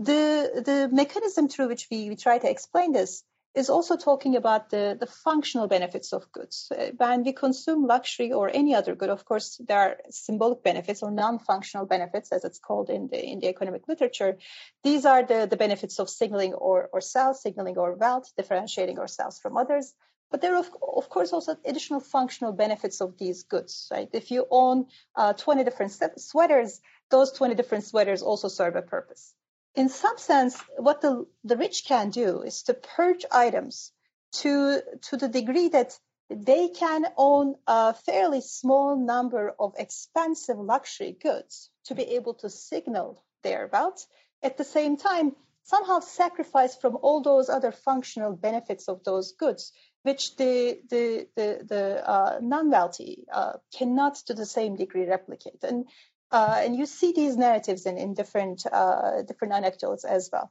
The, 0.00 0.62
the 0.64 0.88
mechanism 0.90 1.48
through 1.48 1.68
which 1.68 1.88
we, 1.90 2.08
we 2.08 2.16
try 2.16 2.38
to 2.38 2.50
explain 2.50 2.92
this 2.92 3.22
is 3.54 3.68
also 3.68 3.98
talking 3.98 4.34
about 4.34 4.70
the, 4.70 4.96
the 4.98 5.06
functional 5.06 5.66
benefits 5.66 6.14
of 6.14 6.32
goods. 6.32 6.72
Uh, 6.74 6.92
when 6.96 7.22
we 7.22 7.34
consume 7.34 7.86
luxury 7.86 8.32
or 8.32 8.48
any 8.48 8.74
other 8.74 8.94
good, 8.94 9.10
of 9.10 9.26
course, 9.26 9.60
there 9.62 9.78
are 9.78 9.96
symbolic 10.08 10.62
benefits 10.62 11.02
or 11.02 11.10
non-functional 11.10 11.84
benefits, 11.84 12.32
as 12.32 12.44
it's 12.44 12.58
called 12.58 12.88
in 12.88 13.08
the 13.08 13.22
in 13.22 13.40
the 13.40 13.48
economic 13.48 13.88
literature. 13.88 14.38
These 14.82 15.04
are 15.04 15.22
the, 15.22 15.46
the 15.50 15.58
benefits 15.58 15.98
of 15.98 16.08
signaling 16.08 16.54
or, 16.54 16.88
or 16.94 17.02
sales, 17.02 17.42
signaling 17.42 17.76
or 17.76 17.92
wealth, 17.92 18.32
differentiating 18.38 18.98
ourselves 18.98 19.38
from 19.38 19.58
others. 19.58 19.92
But 20.30 20.40
there 20.40 20.54
are, 20.54 20.60
of, 20.60 20.70
of 20.96 21.10
course, 21.10 21.34
also 21.34 21.56
additional 21.62 22.00
functional 22.00 22.52
benefits 22.52 23.02
of 23.02 23.18
these 23.18 23.42
goods, 23.42 23.88
right? 23.90 24.08
If 24.14 24.30
you 24.30 24.46
own 24.50 24.86
uh, 25.14 25.34
20 25.34 25.64
different 25.64 25.92
sweaters, 26.16 26.80
those 27.10 27.32
20 27.32 27.54
different 27.54 27.84
sweaters 27.84 28.22
also 28.22 28.48
serve 28.48 28.76
a 28.76 28.82
purpose 28.82 29.34
in 29.74 29.88
some 29.88 30.18
sense, 30.18 30.60
what 30.76 31.00
the, 31.00 31.26
the 31.44 31.56
rich 31.56 31.84
can 31.86 32.10
do 32.10 32.42
is 32.42 32.62
to 32.64 32.74
purge 32.74 33.24
items 33.30 33.92
to, 34.32 34.82
to 35.02 35.16
the 35.16 35.28
degree 35.28 35.68
that 35.68 35.98
they 36.28 36.68
can 36.68 37.06
own 37.16 37.56
a 37.66 37.94
fairly 37.94 38.40
small 38.40 38.96
number 38.96 39.52
of 39.58 39.74
expensive 39.78 40.58
luxury 40.58 41.16
goods 41.20 41.70
to 41.86 41.94
be 41.94 42.02
able 42.14 42.34
to 42.34 42.48
signal 42.48 43.24
their 43.42 43.68
wealth. 43.72 44.06
At 44.42 44.56
the 44.56 44.64
same 44.64 44.96
time, 44.96 45.34
somehow 45.64 46.00
sacrifice 46.00 46.76
from 46.76 46.98
all 47.02 47.20
those 47.20 47.48
other 47.48 47.72
functional 47.72 48.32
benefits 48.32 48.88
of 48.88 49.02
those 49.04 49.32
goods, 49.32 49.72
which 50.02 50.36
the 50.36 50.80
the 50.88 51.26
the, 51.36 51.64
the 51.68 52.08
uh, 52.08 52.38
non-wealthy 52.40 53.24
uh, 53.32 53.54
cannot 53.76 54.14
to 54.26 54.34
the 54.34 54.46
same 54.46 54.76
degree 54.76 55.06
replicate. 55.06 55.62
And 55.62 55.86
uh, 56.32 56.60
and 56.64 56.76
you 56.76 56.86
see 56.86 57.12
these 57.12 57.36
narratives 57.36 57.86
in, 57.86 57.98
in 57.98 58.14
different 58.14 58.66
uh, 58.70 59.22
different 59.22 59.54
anecdotes 59.54 60.04
as 60.04 60.30
well. 60.32 60.50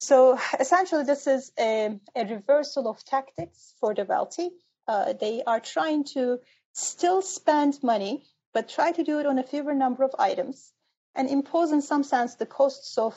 So 0.00 0.38
essentially, 0.58 1.04
this 1.04 1.26
is 1.26 1.52
a, 1.58 1.98
a 2.14 2.26
reversal 2.26 2.88
of 2.88 3.04
tactics 3.04 3.74
for 3.80 3.94
the 3.94 4.04
wealthy. 4.04 4.50
Uh, 4.86 5.14
they 5.14 5.42
are 5.46 5.60
trying 5.60 6.04
to 6.04 6.40
still 6.72 7.22
spend 7.22 7.82
money, 7.82 8.24
but 8.52 8.68
try 8.68 8.92
to 8.92 9.04
do 9.04 9.20
it 9.20 9.26
on 9.26 9.38
a 9.38 9.42
fewer 9.42 9.74
number 9.74 10.02
of 10.04 10.14
items 10.18 10.72
and 11.14 11.30
impose, 11.30 11.72
in 11.72 11.80
some 11.80 12.02
sense, 12.02 12.34
the 12.34 12.46
costs 12.46 12.98
of 12.98 13.14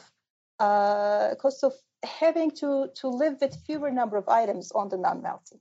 uh, 0.59 1.35
costs 1.35 1.63
of 1.63 1.73
having 2.03 2.51
to 2.51 2.89
to 2.95 3.07
live 3.09 3.37
with 3.41 3.55
fewer 3.65 3.91
number 3.91 4.17
of 4.17 4.29
items 4.29 4.71
on 4.71 4.89
the 4.89 4.97
non-wealthy. 4.97 5.59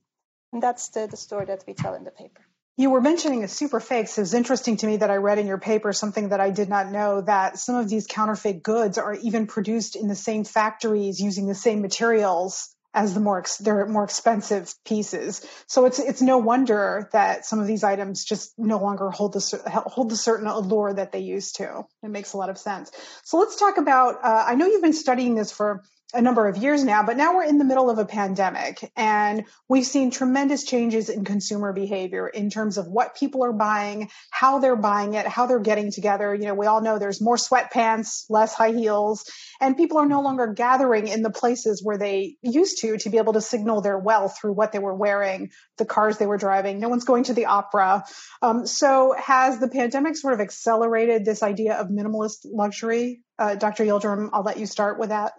And 0.52 0.62
that's 0.62 0.88
the, 0.90 1.07
the 1.07 1.16
story 1.16 1.47
that 1.47 1.64
we 1.66 1.75
tell 1.75 1.95
in 1.95 2.05
the 2.05 2.11
paper. 2.11 2.43
You 2.78 2.90
were 2.90 3.00
mentioning 3.00 3.42
a 3.42 3.49
super 3.49 3.80
fakes. 3.80 4.18
It 4.18 4.21
was 4.21 4.35
interesting 4.35 4.76
to 4.78 4.87
me 4.87 4.99
that 4.99 5.11
I 5.11 5.16
read 5.16 5.38
in 5.38 5.47
your 5.47 5.59
paper 5.59 5.95
something 5.95 6.28
that 6.28 6.40
I 6.40 6.50
did 6.50 6.68
not 6.68 6.90
know 6.90 7.23
that 7.23 7.59
some 7.59 7.76
of 7.76 7.88
these 7.88 8.06
counterfeit 8.06 8.62
goods 8.62 8.99
are 8.99 9.14
even 9.14 9.47
produced 9.47 9.97
in 9.97 10.09
the 10.09 10.14
same 10.14 10.45
factories 10.45 11.18
using 11.18 11.47
the 11.47 11.54
same 11.54 11.80
materials 11.80 12.76
as 12.92 13.12
the 13.12 13.21
more 13.21 13.45
they're 13.61 13.87
more 13.87 14.04
expensive 14.04 14.75
pieces. 14.85 15.47
So 15.66 15.87
it's 15.87 15.99
it's 15.99 16.21
no 16.21 16.38
wonder 16.38 17.09
that 17.12 17.47
some 17.47 17.61
of 17.61 17.66
these 17.66 17.85
items 17.85 18.25
just 18.25 18.52
no 18.59 18.78
longer 18.78 19.11
hold 19.11 19.35
the 19.35 19.83
hold 19.87 20.11
the 20.11 20.16
certain 20.16 20.47
allure 20.47 20.92
that 20.95 21.12
they 21.12 21.21
used 21.21 21.56
to. 21.56 21.85
It 22.02 22.11
makes 22.11 22.33
a 22.33 22.38
lot 22.38 22.50
of 22.50 22.59
sense. 22.59 22.90
So 23.25 23.38
let's 23.38 23.56
talk 23.56 23.78
about. 23.78 24.25
Uh, 24.25 24.45
I 24.49 24.54
know 24.54 24.66
you've 24.66 24.83
been 24.83 24.92
studying 24.92 25.35
this 25.35 25.52
for 25.52 25.83
a 26.15 26.23
number 26.23 26.47
of 26.47 26.57
years 26.57 26.85
now, 26.85 27.03
but 27.03 27.17
now 27.17 27.35
we're 27.35 27.45
in 27.45 27.59
the 27.59 27.65
middle 27.65 27.91
of 27.91 27.99
a 27.99 28.05
pandemic 28.05 28.93
and 28.97 29.45
we've 29.69 29.85
seen 29.85 30.13
tremendous 30.13 30.63
changes 30.63 31.09
in 31.09 31.25
consumer 31.25 31.73
behavior 31.73 32.29
in 32.29 32.49
terms 32.49 32.79
of 32.79 32.87
what 32.87 33.17
people 33.17 33.45
are 33.45 33.53
buying, 33.53 34.09
how 34.31 34.61
they're 34.61 34.77
buying 34.77 35.15
it, 35.15 35.27
how 35.27 35.47
they're 35.47 35.59
getting 35.59 35.91
together. 35.91 36.33
You 36.33 36.45
know, 36.45 36.55
we 36.55 36.67
all 36.67 36.81
know 36.81 36.99
there's 36.99 37.21
more 37.21 37.37
sweatpants, 37.37 38.25
less 38.31 38.55
high 38.55 38.71
heels, 38.71 39.29
and 39.61 39.77
people 39.77 39.99
are 39.99 40.07
no 40.07 40.21
longer 40.21 40.53
gathering 40.53 41.09
in 41.09 41.23
the 41.23 41.31
places 41.31 41.83
where 41.83 41.99
they 41.99 42.37
used 42.41 42.83
to 42.83 42.97
to 42.99 43.11
be 43.11 43.19
able 43.19 43.33
to 43.33 43.41
signal 43.41 43.81
their 43.81 43.99
wealth 43.99 44.39
through 44.41 44.53
what 44.53 44.71
they 44.71 44.79
were 44.79 44.95
wearing, 44.95 45.51
the 45.77 45.85
cars 45.85 46.19
they 46.19 46.27
were 46.27 46.39
driving. 46.39 46.79
No 46.79 46.89
one's 46.89 47.05
going 47.05 47.25
to 47.25 47.35
the 47.35 47.47
opera. 47.47 48.05
Um, 48.43 48.65
so 48.67 49.13
has 49.19 49.59
the 49.59 49.69
pandemic 49.69 50.17
sort 50.17 50.35
of 50.35 50.41
accelerated 50.41 51.25
this 51.25 51.43
idea 51.43 51.75
of 51.75 51.89
minimalist 51.89 52.45
luxury? 52.45 53.23
Uh, 53.39 53.57
Dr. 53.57 53.85
Yildirim, 53.85 54.31
I'll 54.33 54.45
let 54.45 54.59
you 54.59 54.67
start 54.67 54.99
with 54.99 55.09
that. 55.09 55.33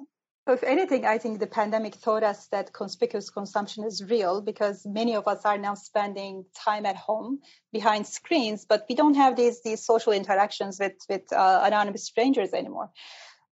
If 0.48 0.63
anything, 0.63 1.06
I 1.06 1.18
think 1.18 1.39
the 1.39 1.48
pandemic 1.48 2.00
taught 2.00 2.24
us 2.24 2.48
that 2.48 2.72
conspicuous 2.72 3.30
consumption 3.30 3.84
is 3.84 4.04
real 4.04 4.39
because 4.42 4.86
many 4.86 5.13
of 5.13 5.27
us 5.27 5.44
are 5.44 5.58
now 5.58 5.74
spending 5.74 6.46
time 6.56 6.86
at 6.86 6.96
home 6.96 7.39
behind 7.74 8.08
screens, 8.08 8.63
but 8.63 8.86
we 8.88 8.96
don't 8.96 9.16
have 9.16 9.36
these 9.36 9.62
these 9.62 9.84
social 9.84 10.13
interactions 10.13 10.80
with 10.80 10.94
with 11.10 11.34
uh, 11.34 11.62
anonymous 11.63 12.06
strangers 12.06 12.54
anymore. 12.54 12.92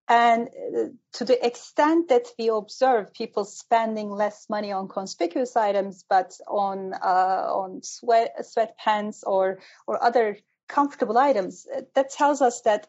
And 0.08 0.48
uh, 0.48 0.84
to 1.14 1.24
the 1.24 1.44
extent 1.44 2.08
that 2.08 2.28
we 2.38 2.48
observe 2.48 3.12
people 3.12 3.44
spending 3.44 4.08
less 4.08 4.46
money 4.48 4.72
on 4.72 4.88
conspicuous 4.88 5.54
items, 5.54 6.04
but 6.08 6.32
on 6.48 6.94
uh, 6.94 7.46
on 7.52 7.82
sweat 7.82 8.36
sweatpants 8.40 9.22
or 9.26 9.58
or 9.86 10.02
other 10.02 10.38
comfortable 10.66 11.18
items, 11.18 11.66
uh, 11.76 11.82
that 11.94 12.10
tells 12.10 12.40
us 12.40 12.62
that 12.62 12.88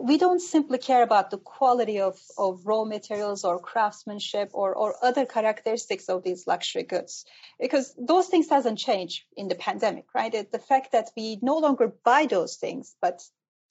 we 0.00 0.16
don't 0.18 0.40
simply 0.40 0.78
care 0.78 1.02
about 1.02 1.30
the 1.30 1.38
quality 1.38 2.00
of, 2.00 2.18
of 2.38 2.66
raw 2.66 2.84
materials 2.84 3.44
or 3.44 3.58
craftsmanship 3.60 4.50
or, 4.52 4.74
or 4.74 4.94
other 5.02 5.26
characteristics 5.26 6.08
of 6.08 6.22
these 6.22 6.46
luxury 6.46 6.82
goods 6.82 7.24
because 7.60 7.94
those 7.98 8.28
things 8.28 8.48
hasn't 8.48 8.78
changed 8.78 9.24
in 9.36 9.48
the 9.48 9.54
pandemic 9.54 10.06
right? 10.14 10.50
The 10.50 10.58
fact 10.58 10.92
that 10.92 11.10
we 11.16 11.38
no 11.42 11.58
longer 11.58 11.92
buy 12.04 12.26
those 12.26 12.56
things 12.56 12.96
but 13.00 13.22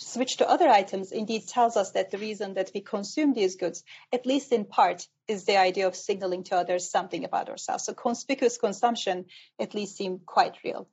switch 0.02 0.38
to 0.38 0.50
other 0.50 0.68
items 0.68 1.12
indeed 1.12 1.48
tells 1.48 1.78
us 1.78 1.92
that 1.92 2.12
the 2.12 2.18
reason 2.18 2.56
that 2.56 2.72
we 2.74 2.82
consume 2.82 3.34
these 3.34 3.56
goods 3.56 3.84
at 4.12 4.26
least 4.26 4.52
in 4.52 4.66
part 4.66 5.08
is 5.28 5.46
the 5.46 5.58
idea 5.58 5.88
of 5.88 5.96
signaling 5.96 6.44
to 6.44 6.56
others 6.56 6.90
something 6.90 7.24
about 7.24 7.50
ourselves 7.50 7.86
so 7.86 7.94
conspicuous 7.94 8.58
consumption 8.58 9.26
at 9.60 9.74
least 9.74 9.98
seem 9.98 10.20
quite 10.26 10.58
real 10.64 10.88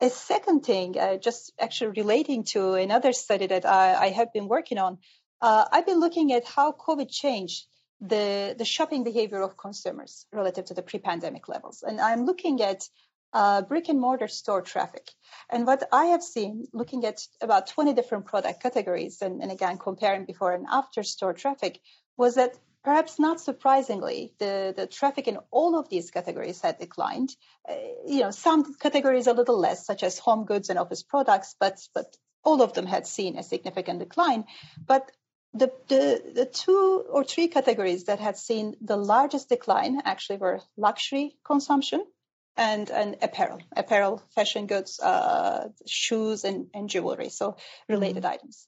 a 0.00 0.10
second 0.10 0.64
thing, 0.64 0.98
uh, 0.98 1.16
just 1.16 1.52
actually 1.58 2.00
relating 2.00 2.44
to 2.44 2.74
another 2.74 3.12
study 3.12 3.46
that 3.46 3.66
I, 3.66 3.94
I 3.94 4.08
have 4.10 4.32
been 4.32 4.46
working 4.46 4.78
on, 4.78 4.98
uh, 5.40 5.64
I've 5.70 5.86
been 5.86 6.00
looking 6.00 6.32
at 6.32 6.44
how 6.44 6.72
COVID 6.72 7.10
changed 7.10 7.66
the, 8.00 8.54
the 8.56 8.64
shopping 8.64 9.02
behavior 9.02 9.42
of 9.42 9.56
consumers 9.56 10.26
relative 10.32 10.66
to 10.66 10.74
the 10.74 10.82
pre-pandemic 10.82 11.48
levels. 11.48 11.82
And 11.82 12.00
I'm 12.00 12.26
looking 12.26 12.62
at 12.62 12.88
uh, 13.32 13.62
brick 13.62 13.88
and 13.88 14.00
mortar 14.00 14.28
store 14.28 14.62
traffic. 14.62 15.08
And 15.50 15.66
what 15.66 15.88
I 15.92 16.06
have 16.06 16.22
seen, 16.22 16.66
looking 16.72 17.04
at 17.04 17.20
about 17.40 17.68
20 17.68 17.94
different 17.94 18.26
product 18.26 18.62
categories, 18.62 19.22
and, 19.22 19.42
and 19.42 19.50
again, 19.50 19.78
comparing 19.78 20.24
before 20.24 20.52
and 20.52 20.66
after 20.70 21.02
store 21.02 21.34
traffic, 21.34 21.80
was 22.16 22.34
that 22.34 22.54
Perhaps 22.84 23.18
not 23.18 23.40
surprisingly, 23.40 24.32
the, 24.38 24.72
the 24.74 24.86
traffic 24.86 25.28
in 25.28 25.38
all 25.50 25.78
of 25.78 25.90
these 25.90 26.10
categories 26.10 26.60
had 26.60 26.78
declined. 26.78 27.34
Uh, 27.68 27.74
you 28.06 28.20
know, 28.20 28.30
some 28.30 28.74
categories 28.76 29.26
a 29.26 29.34
little 29.34 29.58
less, 29.58 29.84
such 29.84 30.02
as 30.02 30.18
home 30.18 30.44
goods 30.44 30.70
and 30.70 30.78
office 30.78 31.02
products, 31.02 31.54
but 31.60 31.86
but 31.92 32.16
all 32.44 32.62
of 32.62 32.72
them 32.72 32.86
had 32.86 33.06
seen 33.06 33.36
a 33.36 33.42
significant 33.42 33.98
decline. 33.98 34.44
But 34.86 35.12
the, 35.52 35.72
the, 35.88 36.32
the 36.34 36.46
two 36.46 37.04
or 37.10 37.24
three 37.24 37.48
categories 37.48 38.04
that 38.04 38.20
had 38.20 38.38
seen 38.38 38.76
the 38.80 38.96
largest 38.96 39.48
decline 39.48 40.00
actually 40.04 40.38
were 40.38 40.60
luxury 40.76 41.36
consumption 41.44 42.04
and, 42.58 42.90
and 42.90 43.16
apparel, 43.22 43.60
apparel, 43.74 44.22
fashion 44.34 44.66
goods, 44.66 45.00
uh, 45.00 45.68
shoes, 45.86 46.44
and, 46.44 46.66
and 46.74 46.90
jewelry, 46.90 47.30
so 47.30 47.56
related 47.88 48.24
mm-hmm. 48.24 48.32
items. 48.32 48.66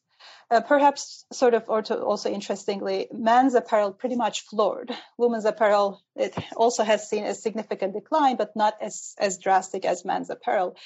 Uh, 0.50 0.60
perhaps 0.60 1.24
sort 1.32 1.54
of 1.54 1.64
or 1.68 1.80
to 1.80 1.96
also 2.02 2.30
interestingly 2.30 3.08
men's 3.12 3.54
apparel 3.54 3.92
pretty 3.92 4.16
much 4.16 4.42
floored 4.42 4.92
women's 5.16 5.44
apparel 5.44 6.02
it 6.16 6.34
also 6.56 6.82
has 6.82 7.08
seen 7.08 7.24
a 7.24 7.34
significant 7.34 7.94
decline 7.94 8.36
but 8.36 8.54
not 8.56 8.74
as 8.80 9.14
as 9.18 9.38
drastic 9.38 9.84
as 9.84 10.04
men's 10.04 10.28
apparel 10.28 10.76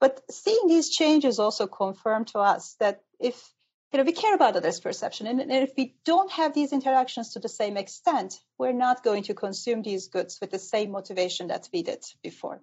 but 0.00 0.20
seeing 0.30 0.68
these 0.68 0.88
changes 0.88 1.40
also 1.40 1.66
confirm 1.66 2.24
to 2.26 2.38
us 2.38 2.76
that 2.78 3.00
if 3.18 3.52
you 3.92 3.98
know, 3.98 4.04
we 4.04 4.12
care 4.12 4.34
about 4.34 4.54
others' 4.54 4.80
perception. 4.80 5.26
And, 5.26 5.40
and, 5.40 5.50
if 5.50 5.72
we 5.76 5.94
don't 6.04 6.30
have 6.32 6.52
these 6.52 6.72
interactions 6.72 7.32
to 7.32 7.38
the 7.38 7.48
same 7.48 7.78
extent, 7.78 8.38
we're 8.58 8.72
not 8.72 9.02
going 9.02 9.22
to 9.24 9.34
consume 9.34 9.80
these 9.82 10.08
goods 10.08 10.38
with 10.40 10.50
the 10.50 10.58
same 10.58 10.90
motivation 10.90 11.48
that 11.48 11.68
we 11.72 11.82
did 11.82 12.04
before. 12.22 12.60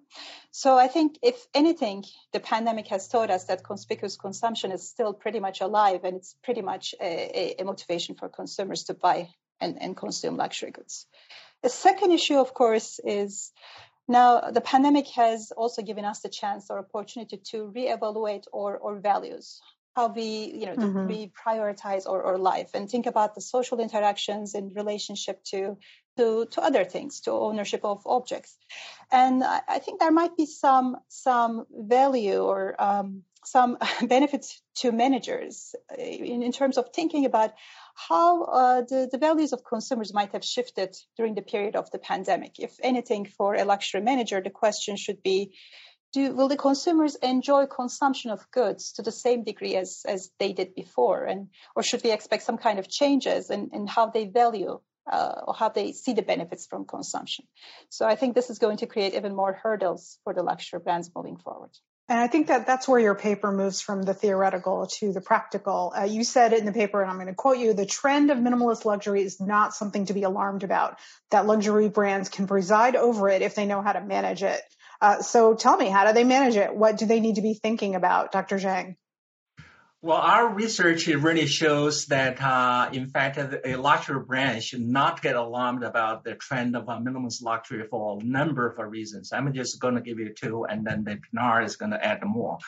So 0.52 0.78
I 0.78 0.86
think, 0.86 1.18
if 1.22 1.46
anything, 1.52 2.04
the 2.32 2.38
pandemic 2.38 2.86
has 2.88 3.08
taught 3.08 3.30
us 3.30 3.44
that 3.44 3.64
conspicuous 3.64 4.16
consumption 4.16 4.70
is 4.70 4.88
still 4.88 5.12
pretty 5.12 5.40
much 5.40 5.60
alive 5.60 6.04
and 6.04 6.16
it's 6.16 6.36
pretty 6.44 6.62
much 6.62 6.94
a, 7.00 7.56
a 7.58 7.64
motivation 7.64 8.14
for 8.14 8.28
consumers 8.28 8.84
to 8.84 8.94
buy 8.94 9.28
and, 9.60 9.82
and 9.82 9.96
consume 9.96 10.36
luxury 10.36 10.70
goods. 10.70 11.06
The 11.62 11.70
second 11.70 12.12
issue, 12.12 12.36
of 12.36 12.54
course, 12.54 13.00
is 13.04 13.50
now, 14.06 14.52
the 14.52 14.60
pandemic 14.60 15.08
has 15.08 15.50
also 15.50 15.82
given 15.82 16.04
us 16.04 16.20
the 16.20 16.28
chance 16.28 16.70
or 16.70 16.78
opportunity 16.78 17.38
to 17.50 17.72
reevaluate 17.74 18.44
our, 18.54 18.80
our 18.80 19.00
values 19.00 19.60
how 19.96 20.08
we 20.08 20.52
you 20.54 20.66
know 20.66 20.76
mm-hmm. 20.76 21.06
we 21.06 21.32
prioritize 21.46 22.06
our, 22.08 22.22
our 22.22 22.38
life 22.38 22.70
and 22.74 22.88
think 22.88 23.06
about 23.06 23.34
the 23.34 23.40
social 23.40 23.80
interactions 23.80 24.54
in 24.54 24.72
relationship 24.74 25.42
to 25.42 25.78
to 26.18 26.46
to 26.50 26.60
other 26.60 26.84
things 26.84 27.20
to 27.22 27.30
ownership 27.32 27.80
of 27.82 28.06
objects 28.06 28.56
and 29.10 29.42
i, 29.42 29.60
I 29.66 29.78
think 29.78 29.98
there 29.98 30.12
might 30.12 30.36
be 30.36 30.46
some 30.46 30.98
some 31.08 31.66
value 31.72 32.40
or 32.42 32.60
um, 32.78 33.22
some 33.46 33.78
benefits 34.02 34.60
to 34.76 34.92
managers 34.92 35.74
uh, 35.90 36.02
in, 36.02 36.42
in 36.42 36.52
terms 36.52 36.76
of 36.76 36.90
thinking 36.94 37.24
about 37.24 37.52
how 37.94 38.42
uh, 38.42 38.82
the, 38.82 39.08
the 39.10 39.18
values 39.18 39.54
of 39.54 39.64
consumers 39.64 40.12
might 40.12 40.32
have 40.32 40.44
shifted 40.44 40.94
during 41.16 41.34
the 41.34 41.40
period 41.40 41.76
of 41.76 41.90
the 41.90 41.98
pandemic. 41.98 42.58
If 42.58 42.76
anything, 42.82 43.24
for 43.24 43.54
a 43.54 43.64
luxury 43.64 44.02
manager, 44.02 44.42
the 44.42 44.50
question 44.50 44.96
should 44.96 45.22
be 45.22 45.54
do 46.12 46.34
will 46.34 46.48
the 46.48 46.56
consumers 46.56 47.16
enjoy 47.16 47.66
consumption 47.66 48.30
of 48.30 48.50
goods 48.50 48.92
to 48.92 49.02
the 49.02 49.12
same 49.12 49.44
degree 49.44 49.76
as 49.76 50.04
as 50.06 50.30
they 50.38 50.52
did 50.52 50.74
before 50.74 51.24
and 51.24 51.48
or 51.74 51.82
should 51.82 52.02
we 52.02 52.12
expect 52.12 52.42
some 52.42 52.58
kind 52.58 52.78
of 52.78 52.88
changes 52.88 53.50
in, 53.50 53.70
in 53.72 53.86
how 53.86 54.06
they 54.06 54.26
value 54.26 54.80
uh, 55.10 55.40
or 55.46 55.54
how 55.54 55.68
they 55.68 55.92
see 55.92 56.12
the 56.12 56.22
benefits 56.22 56.66
from 56.66 56.84
consumption 56.84 57.44
so 57.88 58.06
i 58.06 58.16
think 58.16 58.34
this 58.34 58.50
is 58.50 58.58
going 58.58 58.78
to 58.78 58.86
create 58.86 59.14
even 59.14 59.34
more 59.34 59.52
hurdles 59.52 60.18
for 60.24 60.34
the 60.34 60.42
luxury 60.42 60.80
brands 60.80 61.10
moving 61.14 61.36
forward 61.36 61.70
and 62.08 62.20
I 62.20 62.28
think 62.28 62.46
that 62.46 62.68
that's 62.68 62.86
where 62.86 63.00
your 63.00 63.16
paper 63.16 63.50
moves 63.50 63.80
from 63.80 64.04
the 64.04 64.14
theoretical 64.14 64.86
to 64.98 65.12
the 65.12 65.20
practical. 65.20 65.92
Uh, 65.96 66.04
you 66.04 66.22
said 66.22 66.52
it 66.52 66.60
in 66.60 66.64
the 66.64 66.72
paper, 66.72 67.02
and 67.02 67.10
I'm 67.10 67.16
going 67.16 67.26
to 67.26 67.34
quote 67.34 67.58
you 67.58 67.74
the 67.74 67.84
trend 67.84 68.30
of 68.30 68.38
minimalist 68.38 68.84
luxury 68.84 69.22
is 69.22 69.40
not 69.40 69.74
something 69.74 70.06
to 70.06 70.14
be 70.14 70.22
alarmed 70.22 70.62
about, 70.62 70.98
that 71.32 71.46
luxury 71.46 71.88
brands 71.88 72.28
can 72.28 72.46
preside 72.46 72.94
over 72.94 73.28
it 73.28 73.42
if 73.42 73.56
they 73.56 73.66
know 73.66 73.82
how 73.82 73.92
to 73.92 74.00
manage 74.00 74.44
it. 74.44 74.62
Uh, 75.00 75.22
so 75.22 75.54
tell 75.54 75.76
me, 75.76 75.88
how 75.88 76.06
do 76.06 76.12
they 76.12 76.24
manage 76.24 76.56
it? 76.56 76.74
What 76.74 76.96
do 76.96 77.06
they 77.06 77.20
need 77.20 77.36
to 77.36 77.42
be 77.42 77.54
thinking 77.54 77.94
about, 77.94 78.32
Dr. 78.32 78.56
Zhang? 78.56 78.96
Well, 80.02 80.18
our 80.18 80.54
research 80.54 81.08
really 81.08 81.46
shows 81.46 82.06
that, 82.06 82.40
uh, 82.40 82.90
in 82.92 83.08
fact, 83.08 83.38
a 83.38 83.76
luxury 83.76 84.22
brand 84.22 84.62
should 84.62 84.82
not 84.82 85.20
get 85.20 85.34
alarmed 85.34 85.82
about 85.82 86.22
the 86.22 86.34
trend 86.34 86.76
of 86.76 86.88
uh, 86.88 86.98
minimalist 86.98 87.42
luxury 87.42 87.82
for 87.90 88.20
a 88.20 88.24
number 88.24 88.68
of 88.68 88.90
reasons. 88.90 89.32
I'm 89.32 89.52
just 89.52 89.80
going 89.80 89.96
to 89.96 90.00
give 90.00 90.20
you 90.20 90.32
two, 90.32 90.64
and 90.64 90.86
then 90.86 91.02
the 91.02 91.16
Pinar 91.16 91.62
is 91.62 91.74
going 91.76 91.90
to 91.90 92.04
add 92.04 92.22
more. 92.24 92.58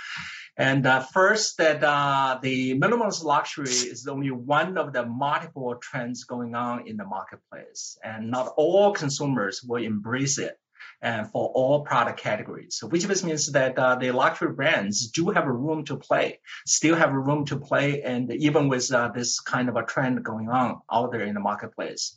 And 0.56 0.84
uh, 0.84 1.00
first, 1.00 1.58
that 1.58 1.84
uh, 1.84 2.40
the 2.42 2.76
minimalist 2.76 3.22
luxury 3.22 3.70
is 3.70 4.08
only 4.08 4.32
one 4.32 4.76
of 4.76 4.92
the 4.92 5.06
multiple 5.06 5.76
trends 5.80 6.24
going 6.24 6.56
on 6.56 6.88
in 6.88 6.96
the 6.96 7.04
marketplace, 7.04 7.98
and 8.02 8.32
not 8.32 8.54
all 8.56 8.92
consumers 8.92 9.62
will 9.62 9.84
embrace 9.84 10.38
it 10.38 10.58
and 11.00 11.30
for 11.30 11.48
all 11.54 11.84
product 11.84 12.18
categories, 12.20 12.82
which 12.82 13.06
means 13.22 13.52
that 13.52 13.78
uh, 13.78 13.94
the 13.96 14.10
luxury 14.10 14.52
brands 14.52 15.08
do 15.08 15.30
have 15.30 15.46
a 15.46 15.52
room 15.52 15.84
to 15.84 15.96
play, 15.96 16.40
still 16.66 16.96
have 16.96 17.10
a 17.10 17.18
room 17.18 17.44
to 17.46 17.58
play, 17.58 18.02
and 18.02 18.32
even 18.32 18.68
with 18.68 18.92
uh, 18.92 19.08
this 19.14 19.40
kind 19.40 19.68
of 19.68 19.76
a 19.76 19.84
trend 19.84 20.24
going 20.24 20.48
on 20.48 20.80
out 20.90 21.12
there 21.12 21.22
in 21.22 21.34
the 21.34 21.40
marketplace. 21.40 22.16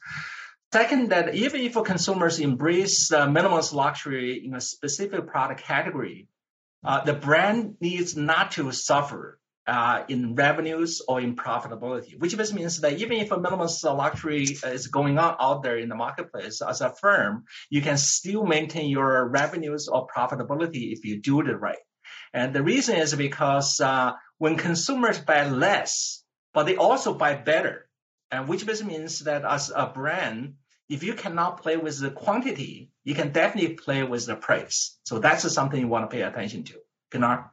Second, 0.74 1.12
that 1.12 1.36
even 1.36 1.62
if 1.62 1.74
consumers 1.84 2.40
embrace 2.40 3.12
uh, 3.12 3.28
minimalist 3.28 3.74
luxury 3.74 4.46
in 4.46 4.56
a 4.56 4.62
specific 4.62 5.28
product 5.28 5.62
category, 5.62 6.28
uh, 6.84 7.04
the 7.04 7.14
brand 7.14 7.76
needs 7.82 8.16
not 8.16 8.52
to 8.52 8.72
suffer 8.72 9.38
uh, 9.68 10.04
in 10.08 10.36
revenues 10.36 11.02
or 11.08 11.22
in 11.22 11.36
profitability, 11.36 12.20
which 12.20 12.36
just 12.36 12.54
means 12.54 12.82
that 12.82 12.94
even 12.94 13.18
if 13.18 13.32
a 13.32 13.40
minimum 13.40 13.70
luxury 13.84 14.44
is 14.44 14.88
going 14.88 15.18
on 15.18 15.36
out 15.40 15.64
there 15.64 15.78
in 15.78 15.90
the 15.90 15.96
marketplace 15.96 16.62
as 16.62 16.82
a 16.82 16.90
firm, 16.90 17.46
you 17.70 17.82
can 17.82 17.98
still 17.98 18.46
maintain 18.46 18.90
your 18.90 19.28
revenues 19.28 19.88
or 19.88 20.08
profitability 20.08 20.92
if 20.92 21.06
you 21.06 21.22
do 21.22 21.42
it 21.42 21.54
right. 21.54 21.78
And 22.34 22.54
the 22.54 22.64
reason 22.64 22.96
is 22.96 23.14
because 23.14 23.80
uh, 23.80 24.14
when 24.38 24.58
consumers 24.58 25.20
buy 25.20 25.48
less, 25.48 26.24
but 26.54 26.66
they 26.66 26.78
also 26.78 27.14
buy 27.14 27.36
better, 27.36 27.88
and 28.32 28.48
which 28.48 28.66
just 28.66 28.84
means 28.84 29.20
that 29.20 29.46
as 29.46 29.72
a 29.76 29.88
brand, 29.88 30.56
if 30.90 31.04
you 31.04 31.14
cannot 31.14 31.62
play 31.62 31.78
with 31.78 32.00
the 32.00 32.12
quantity, 32.12 32.90
you 33.04 33.16
can 33.16 33.32
definitely 33.32 33.76
play 33.76 34.04
with 34.04 34.26
the 34.26 34.36
price. 34.36 34.98
So 35.04 35.20
that's 35.20 35.50
something 35.54 35.80
you 35.80 35.88
want 35.88 36.10
to 36.10 36.16
pay 36.16 36.24
attention 36.24 36.64
to. 36.66 36.80
Pinar? 37.12 37.52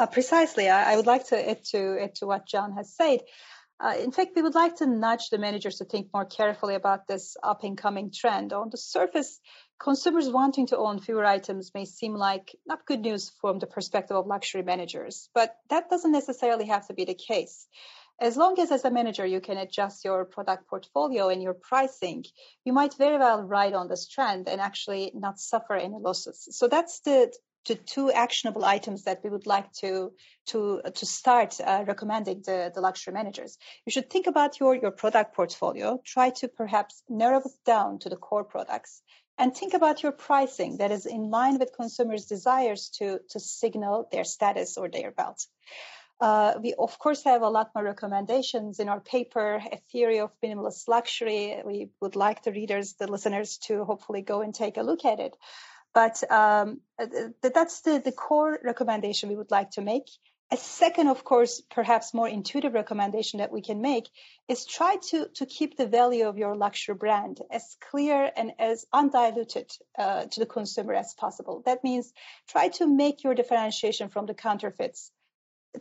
Uh, 0.00 0.06
precisely. 0.06 0.66
I, 0.70 0.94
I, 0.94 0.96
would 0.96 1.04
like 1.04 1.26
to 1.26 1.50
add 1.50 1.62
to, 1.72 1.98
add 2.02 2.14
to 2.16 2.26
what 2.26 2.46
John 2.46 2.72
has 2.72 2.96
said. 2.96 3.20
Uh, 3.78 3.96
in 4.02 4.12
fact, 4.12 4.30
we 4.34 4.40
would 4.40 4.54
like 4.54 4.76
to 4.76 4.86
nudge 4.86 5.28
the 5.28 5.36
managers 5.36 5.76
to 5.76 5.84
think 5.84 6.08
more 6.14 6.24
carefully 6.24 6.74
about 6.74 7.06
this 7.06 7.36
up 7.42 7.64
and 7.64 7.76
coming 7.76 8.10
trend. 8.10 8.54
On 8.54 8.70
the 8.70 8.78
surface, 8.78 9.38
consumers 9.78 10.30
wanting 10.30 10.68
to 10.68 10.78
own 10.78 11.00
fewer 11.00 11.26
items 11.26 11.72
may 11.74 11.84
seem 11.84 12.14
like 12.14 12.56
not 12.64 12.86
good 12.86 13.02
news 13.02 13.30
from 13.42 13.58
the 13.58 13.66
perspective 13.66 14.16
of 14.16 14.26
luxury 14.26 14.62
managers, 14.62 15.28
but 15.34 15.54
that 15.68 15.90
doesn't 15.90 16.12
necessarily 16.12 16.64
have 16.64 16.86
to 16.86 16.94
be 16.94 17.04
the 17.04 17.12
case. 17.12 17.68
As 18.18 18.38
long 18.38 18.58
as, 18.58 18.72
as 18.72 18.86
a 18.86 18.90
manager, 18.90 19.26
you 19.26 19.42
can 19.42 19.58
adjust 19.58 20.02
your 20.02 20.24
product 20.24 20.66
portfolio 20.66 21.28
and 21.28 21.42
your 21.42 21.54
pricing, 21.54 22.24
you 22.64 22.72
might 22.72 22.94
very 22.94 23.18
well 23.18 23.42
ride 23.42 23.74
on 23.74 23.88
this 23.88 24.08
trend 24.08 24.48
and 24.48 24.62
actually 24.62 25.10
not 25.14 25.38
suffer 25.38 25.74
any 25.74 25.98
losses. 25.98 26.48
So 26.52 26.68
that's 26.68 27.00
the 27.00 27.30
to 27.64 27.74
two 27.74 28.10
actionable 28.10 28.64
items 28.64 29.04
that 29.04 29.20
we 29.22 29.30
would 29.30 29.46
like 29.46 29.70
to 29.72 30.12
to 30.46 30.80
to 30.94 31.06
start 31.06 31.60
uh, 31.60 31.84
recommending 31.86 32.42
the, 32.44 32.72
the 32.74 32.80
luxury 32.80 33.12
managers. 33.12 33.58
You 33.86 33.92
should 33.92 34.10
think 34.10 34.26
about 34.26 34.58
your 34.60 34.74
your 34.74 34.90
product 34.90 35.34
portfolio. 35.34 36.00
Try 36.04 36.30
to 36.30 36.48
perhaps 36.48 37.02
narrow 37.08 37.38
it 37.38 37.52
down 37.66 37.98
to 38.00 38.08
the 38.08 38.16
core 38.16 38.44
products, 38.44 39.02
and 39.38 39.54
think 39.54 39.74
about 39.74 40.02
your 40.02 40.12
pricing 40.12 40.78
that 40.78 40.90
is 40.90 41.06
in 41.06 41.30
line 41.30 41.58
with 41.58 41.76
consumers' 41.76 42.26
desires 42.26 42.88
to 42.98 43.20
to 43.30 43.40
signal 43.40 44.08
their 44.10 44.24
status 44.24 44.76
or 44.76 44.88
their 44.88 45.10
belt. 45.10 45.46
Uh, 46.20 46.52
we, 46.62 46.74
of 46.74 46.98
course, 46.98 47.24
have 47.24 47.40
a 47.40 47.48
lot 47.48 47.70
more 47.74 47.82
recommendations 47.82 48.78
in 48.78 48.90
our 48.90 49.00
paper, 49.00 49.62
A 49.72 49.78
Theory 49.90 50.20
of 50.20 50.30
Minimalist 50.44 50.86
Luxury. 50.86 51.62
We 51.64 51.88
would 52.02 52.14
like 52.14 52.42
the 52.42 52.52
readers, 52.52 52.92
the 52.92 53.06
listeners, 53.06 53.56
to 53.68 53.84
hopefully 53.84 54.20
go 54.20 54.42
and 54.42 54.54
take 54.54 54.76
a 54.76 54.82
look 54.82 55.06
at 55.06 55.18
it. 55.18 55.34
But 55.92 56.22
um, 56.30 56.80
that's 57.42 57.80
the, 57.80 58.00
the 58.04 58.12
core 58.12 58.58
recommendation 58.62 59.28
we 59.28 59.36
would 59.36 59.50
like 59.50 59.72
to 59.72 59.82
make. 59.82 60.08
A 60.52 60.56
second, 60.56 61.06
of 61.06 61.22
course, 61.22 61.62
perhaps 61.70 62.12
more 62.12 62.28
intuitive 62.28 62.74
recommendation 62.74 63.38
that 63.38 63.52
we 63.52 63.62
can 63.62 63.80
make 63.80 64.08
is 64.48 64.66
try 64.66 64.96
to, 65.10 65.28
to 65.36 65.46
keep 65.46 65.76
the 65.76 65.86
value 65.86 66.26
of 66.26 66.38
your 66.38 66.56
luxury 66.56 66.96
brand 66.96 67.40
as 67.52 67.76
clear 67.80 68.30
and 68.36 68.52
as 68.58 68.84
undiluted 68.92 69.70
uh, 69.96 70.24
to 70.24 70.40
the 70.40 70.46
consumer 70.46 70.94
as 70.94 71.14
possible. 71.14 71.62
That 71.66 71.84
means 71.84 72.12
try 72.48 72.68
to 72.68 72.88
make 72.88 73.22
your 73.22 73.34
differentiation 73.34 74.08
from 74.08 74.26
the 74.26 74.34
counterfeits 74.34 75.12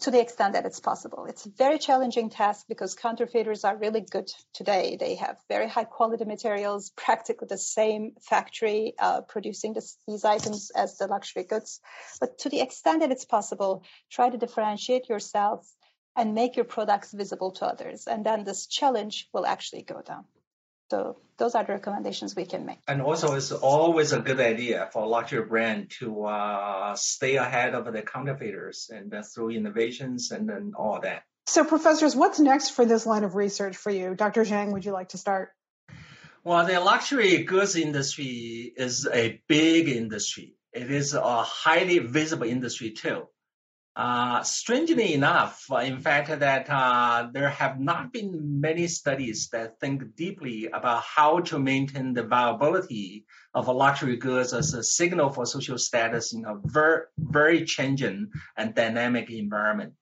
to 0.01 0.11
the 0.11 0.21
extent 0.21 0.53
that 0.53 0.65
it's 0.65 0.79
possible. 0.79 1.25
It's 1.25 1.45
a 1.45 1.49
very 1.49 1.79
challenging 1.79 2.29
task 2.29 2.65
because 2.69 2.93
counterfeiters 2.93 3.63
are 3.63 3.75
really 3.75 4.01
good 4.01 4.31
today. 4.53 4.97
They 4.99 5.15
have 5.15 5.37
very 5.47 5.67
high 5.67 5.85
quality 5.85 6.25
materials, 6.25 6.91
practically 6.91 7.47
the 7.49 7.57
same 7.57 8.13
factory 8.21 8.93
uh, 8.99 9.21
producing 9.21 9.73
this, 9.73 9.97
these 10.07 10.25
items 10.25 10.69
as 10.75 10.97
the 10.97 11.07
luxury 11.07 11.43
goods. 11.43 11.79
But 12.19 12.37
to 12.39 12.49
the 12.49 12.61
extent 12.61 12.99
that 12.99 13.11
it's 13.11 13.25
possible, 13.25 13.83
try 14.11 14.29
to 14.29 14.37
differentiate 14.37 15.09
yourself 15.09 15.67
and 16.15 16.35
make 16.35 16.55
your 16.55 16.65
products 16.65 17.11
visible 17.11 17.51
to 17.53 17.65
others. 17.65 18.05
And 18.05 18.25
then 18.25 18.43
this 18.43 18.67
challenge 18.67 19.27
will 19.33 19.45
actually 19.45 19.81
go 19.83 20.01
down. 20.01 20.25
So 20.89 21.17
those 21.37 21.53
are 21.55 21.63
the 21.63 21.73
recommendations 21.73 22.35
we 22.35 22.45
can 22.45 22.65
make. 22.65 22.79
And 22.87 23.01
also, 23.01 23.35
it's 23.35 23.51
always 23.51 24.11
a 24.11 24.19
good 24.19 24.39
idea 24.39 24.89
for 24.91 25.03
a 25.03 25.07
luxury 25.07 25.45
brand 25.45 25.91
to 25.99 26.25
uh, 26.25 26.95
stay 26.95 27.35
ahead 27.35 27.75
of 27.75 27.85
the 27.85 28.01
counterfeiters 28.01 28.89
and 28.93 29.13
uh, 29.13 29.21
through 29.21 29.51
innovations 29.51 30.31
and 30.31 30.49
then 30.49 30.73
all 30.75 30.99
that. 31.01 31.23
So, 31.45 31.63
professors, 31.63 32.15
what's 32.15 32.39
next 32.39 32.71
for 32.71 32.85
this 32.85 33.05
line 33.05 33.23
of 33.23 33.35
research 33.35 33.77
for 33.77 33.91
you? 33.91 34.15
Dr. 34.15 34.43
Zhang, 34.43 34.71
would 34.73 34.85
you 34.85 34.91
like 34.91 35.09
to 35.09 35.17
start? 35.17 35.49
Well, 36.43 36.65
the 36.65 36.79
luxury 36.79 37.43
goods 37.43 37.75
industry 37.75 38.73
is 38.75 39.07
a 39.11 39.41
big 39.47 39.89
industry. 39.89 40.55
It 40.73 40.89
is 40.89 41.13
a 41.13 41.43
highly 41.43 41.99
visible 41.99 42.47
industry 42.47 42.91
too. 42.91 43.27
Uh, 43.95 44.41
strangely 44.43 45.13
enough, 45.13 45.65
uh, 45.71 45.77
in 45.77 45.99
fact, 45.99 46.29
that 46.39 46.69
uh, 46.69 47.27
there 47.33 47.49
have 47.49 47.79
not 47.79 48.13
been 48.13 48.61
many 48.61 48.87
studies 48.87 49.49
that 49.51 49.79
think 49.79 50.15
deeply 50.15 50.67
about 50.67 51.03
how 51.03 51.39
to 51.39 51.59
maintain 51.59 52.13
the 52.13 52.23
viability 52.23 53.25
of 53.53 53.67
luxury 53.67 54.15
goods 54.15 54.53
as 54.53 54.73
a 54.73 54.83
signal 54.83 55.29
for 55.29 55.45
social 55.45 55.77
status 55.77 56.33
in 56.33 56.45
a 56.45 56.55
very, 56.63 57.01
very 57.17 57.65
changing 57.65 58.31
and 58.55 58.75
dynamic 58.75 59.29
environment. 59.29 59.93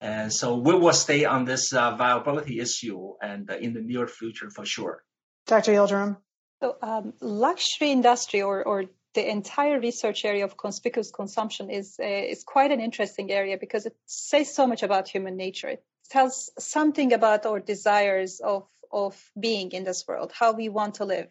And 0.00 0.32
so 0.32 0.56
we 0.56 0.74
will 0.74 0.92
stay 0.92 1.24
on 1.24 1.44
this 1.44 1.72
uh, 1.72 1.94
viability 1.96 2.58
issue 2.58 3.14
and 3.22 3.50
uh, 3.50 3.56
in 3.56 3.74
the 3.74 3.80
near 3.80 4.06
future 4.06 4.50
for 4.50 4.64
sure. 4.64 5.04
Dr. 5.46 5.72
Yildirim. 5.72 6.16
So, 6.60 6.76
um, 6.80 7.12
luxury 7.20 7.90
industry 7.90 8.42
or, 8.42 8.64
or 8.64 8.84
the 9.14 9.28
entire 9.28 9.78
research 9.78 10.24
area 10.24 10.44
of 10.44 10.56
conspicuous 10.56 11.10
consumption 11.10 11.70
is 11.70 11.96
uh, 12.00 12.06
is 12.06 12.44
quite 12.44 12.70
an 12.70 12.80
interesting 12.80 13.30
area 13.30 13.58
because 13.58 13.86
it 13.86 13.96
says 14.06 14.54
so 14.54 14.66
much 14.66 14.82
about 14.82 15.08
human 15.08 15.36
nature. 15.36 15.68
It 15.68 15.84
tells 16.10 16.50
something 16.58 17.12
about 17.12 17.46
our 17.46 17.60
desires 17.60 18.40
of 18.40 18.66
of 18.90 19.16
being 19.38 19.72
in 19.72 19.84
this 19.84 20.06
world, 20.06 20.32
how 20.34 20.52
we 20.52 20.68
want 20.68 20.96
to 20.96 21.06
live, 21.06 21.28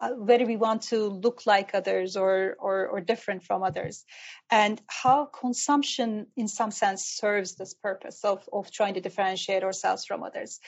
uh, 0.00 0.10
whether 0.10 0.44
we 0.44 0.56
want 0.56 0.82
to 0.82 1.08
look 1.08 1.46
like 1.46 1.74
others 1.74 2.16
or, 2.16 2.56
or 2.58 2.86
or 2.88 3.00
different 3.00 3.42
from 3.44 3.62
others, 3.62 4.04
and 4.50 4.80
how 4.86 5.24
consumption, 5.24 6.26
in 6.36 6.48
some 6.48 6.70
sense, 6.70 7.04
serves 7.04 7.56
this 7.56 7.74
purpose 7.74 8.24
of 8.24 8.48
of 8.52 8.70
trying 8.70 8.94
to 8.94 9.00
differentiate 9.00 9.64
ourselves 9.64 10.04
from 10.04 10.22
others 10.22 10.60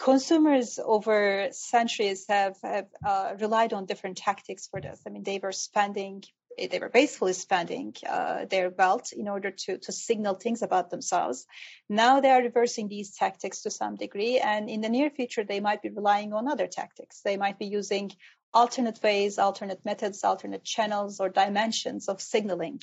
consumers 0.00 0.78
over 0.82 1.48
centuries 1.52 2.24
have, 2.28 2.56
have 2.62 2.86
uh, 3.06 3.34
relied 3.38 3.72
on 3.72 3.84
different 3.84 4.16
tactics 4.16 4.66
for 4.66 4.80
this. 4.80 5.00
I 5.06 5.10
mean, 5.10 5.22
they 5.22 5.38
were 5.38 5.52
spending, 5.52 6.24
they 6.58 6.78
were 6.78 6.88
basically 6.88 7.34
spending 7.34 7.94
uh, 8.08 8.46
their 8.46 8.70
wealth 8.70 9.12
in 9.12 9.28
order 9.28 9.50
to, 9.50 9.76
to 9.78 9.92
signal 9.92 10.34
things 10.34 10.62
about 10.62 10.90
themselves. 10.90 11.46
Now 11.88 12.20
they 12.20 12.30
are 12.30 12.42
reversing 12.42 12.88
these 12.88 13.14
tactics 13.14 13.62
to 13.62 13.70
some 13.70 13.96
degree, 13.96 14.38
and 14.38 14.70
in 14.70 14.80
the 14.80 14.88
near 14.88 15.10
future, 15.10 15.44
they 15.44 15.60
might 15.60 15.82
be 15.82 15.90
relying 15.90 16.32
on 16.32 16.48
other 16.48 16.66
tactics. 16.66 17.20
They 17.20 17.36
might 17.36 17.58
be 17.58 17.66
using 17.66 18.10
alternate 18.52 19.00
ways, 19.02 19.38
alternate 19.38 19.84
methods, 19.84 20.24
alternate 20.24 20.64
channels 20.64 21.20
or 21.20 21.28
dimensions 21.28 22.08
of 22.08 22.20
signaling. 22.20 22.80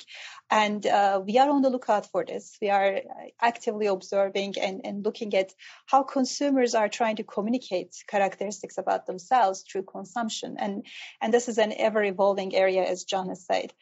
And 0.50 0.86
uh, 0.86 1.20
we 1.24 1.38
are 1.38 1.50
on 1.50 1.62
the 1.62 1.70
lookout 1.70 2.06
for 2.06 2.24
this. 2.24 2.56
We 2.60 2.70
are 2.70 3.00
actively 3.40 3.86
observing 3.86 4.54
and, 4.58 4.80
and 4.84 5.04
looking 5.04 5.34
at 5.34 5.52
how 5.86 6.02
consumers 6.02 6.74
are 6.74 6.88
trying 6.88 7.16
to 7.16 7.24
communicate 7.24 7.94
characteristics 8.06 8.78
about 8.78 9.06
themselves 9.06 9.62
through 9.62 9.82
consumption. 9.82 10.56
And, 10.58 10.86
and 11.20 11.32
this 11.32 11.48
is 11.48 11.58
an 11.58 11.72
ever 11.76 12.02
evolving 12.02 12.54
area, 12.54 12.84
as 12.84 13.04
John 13.04 13.28
has 13.28 13.44
said. 13.44 13.72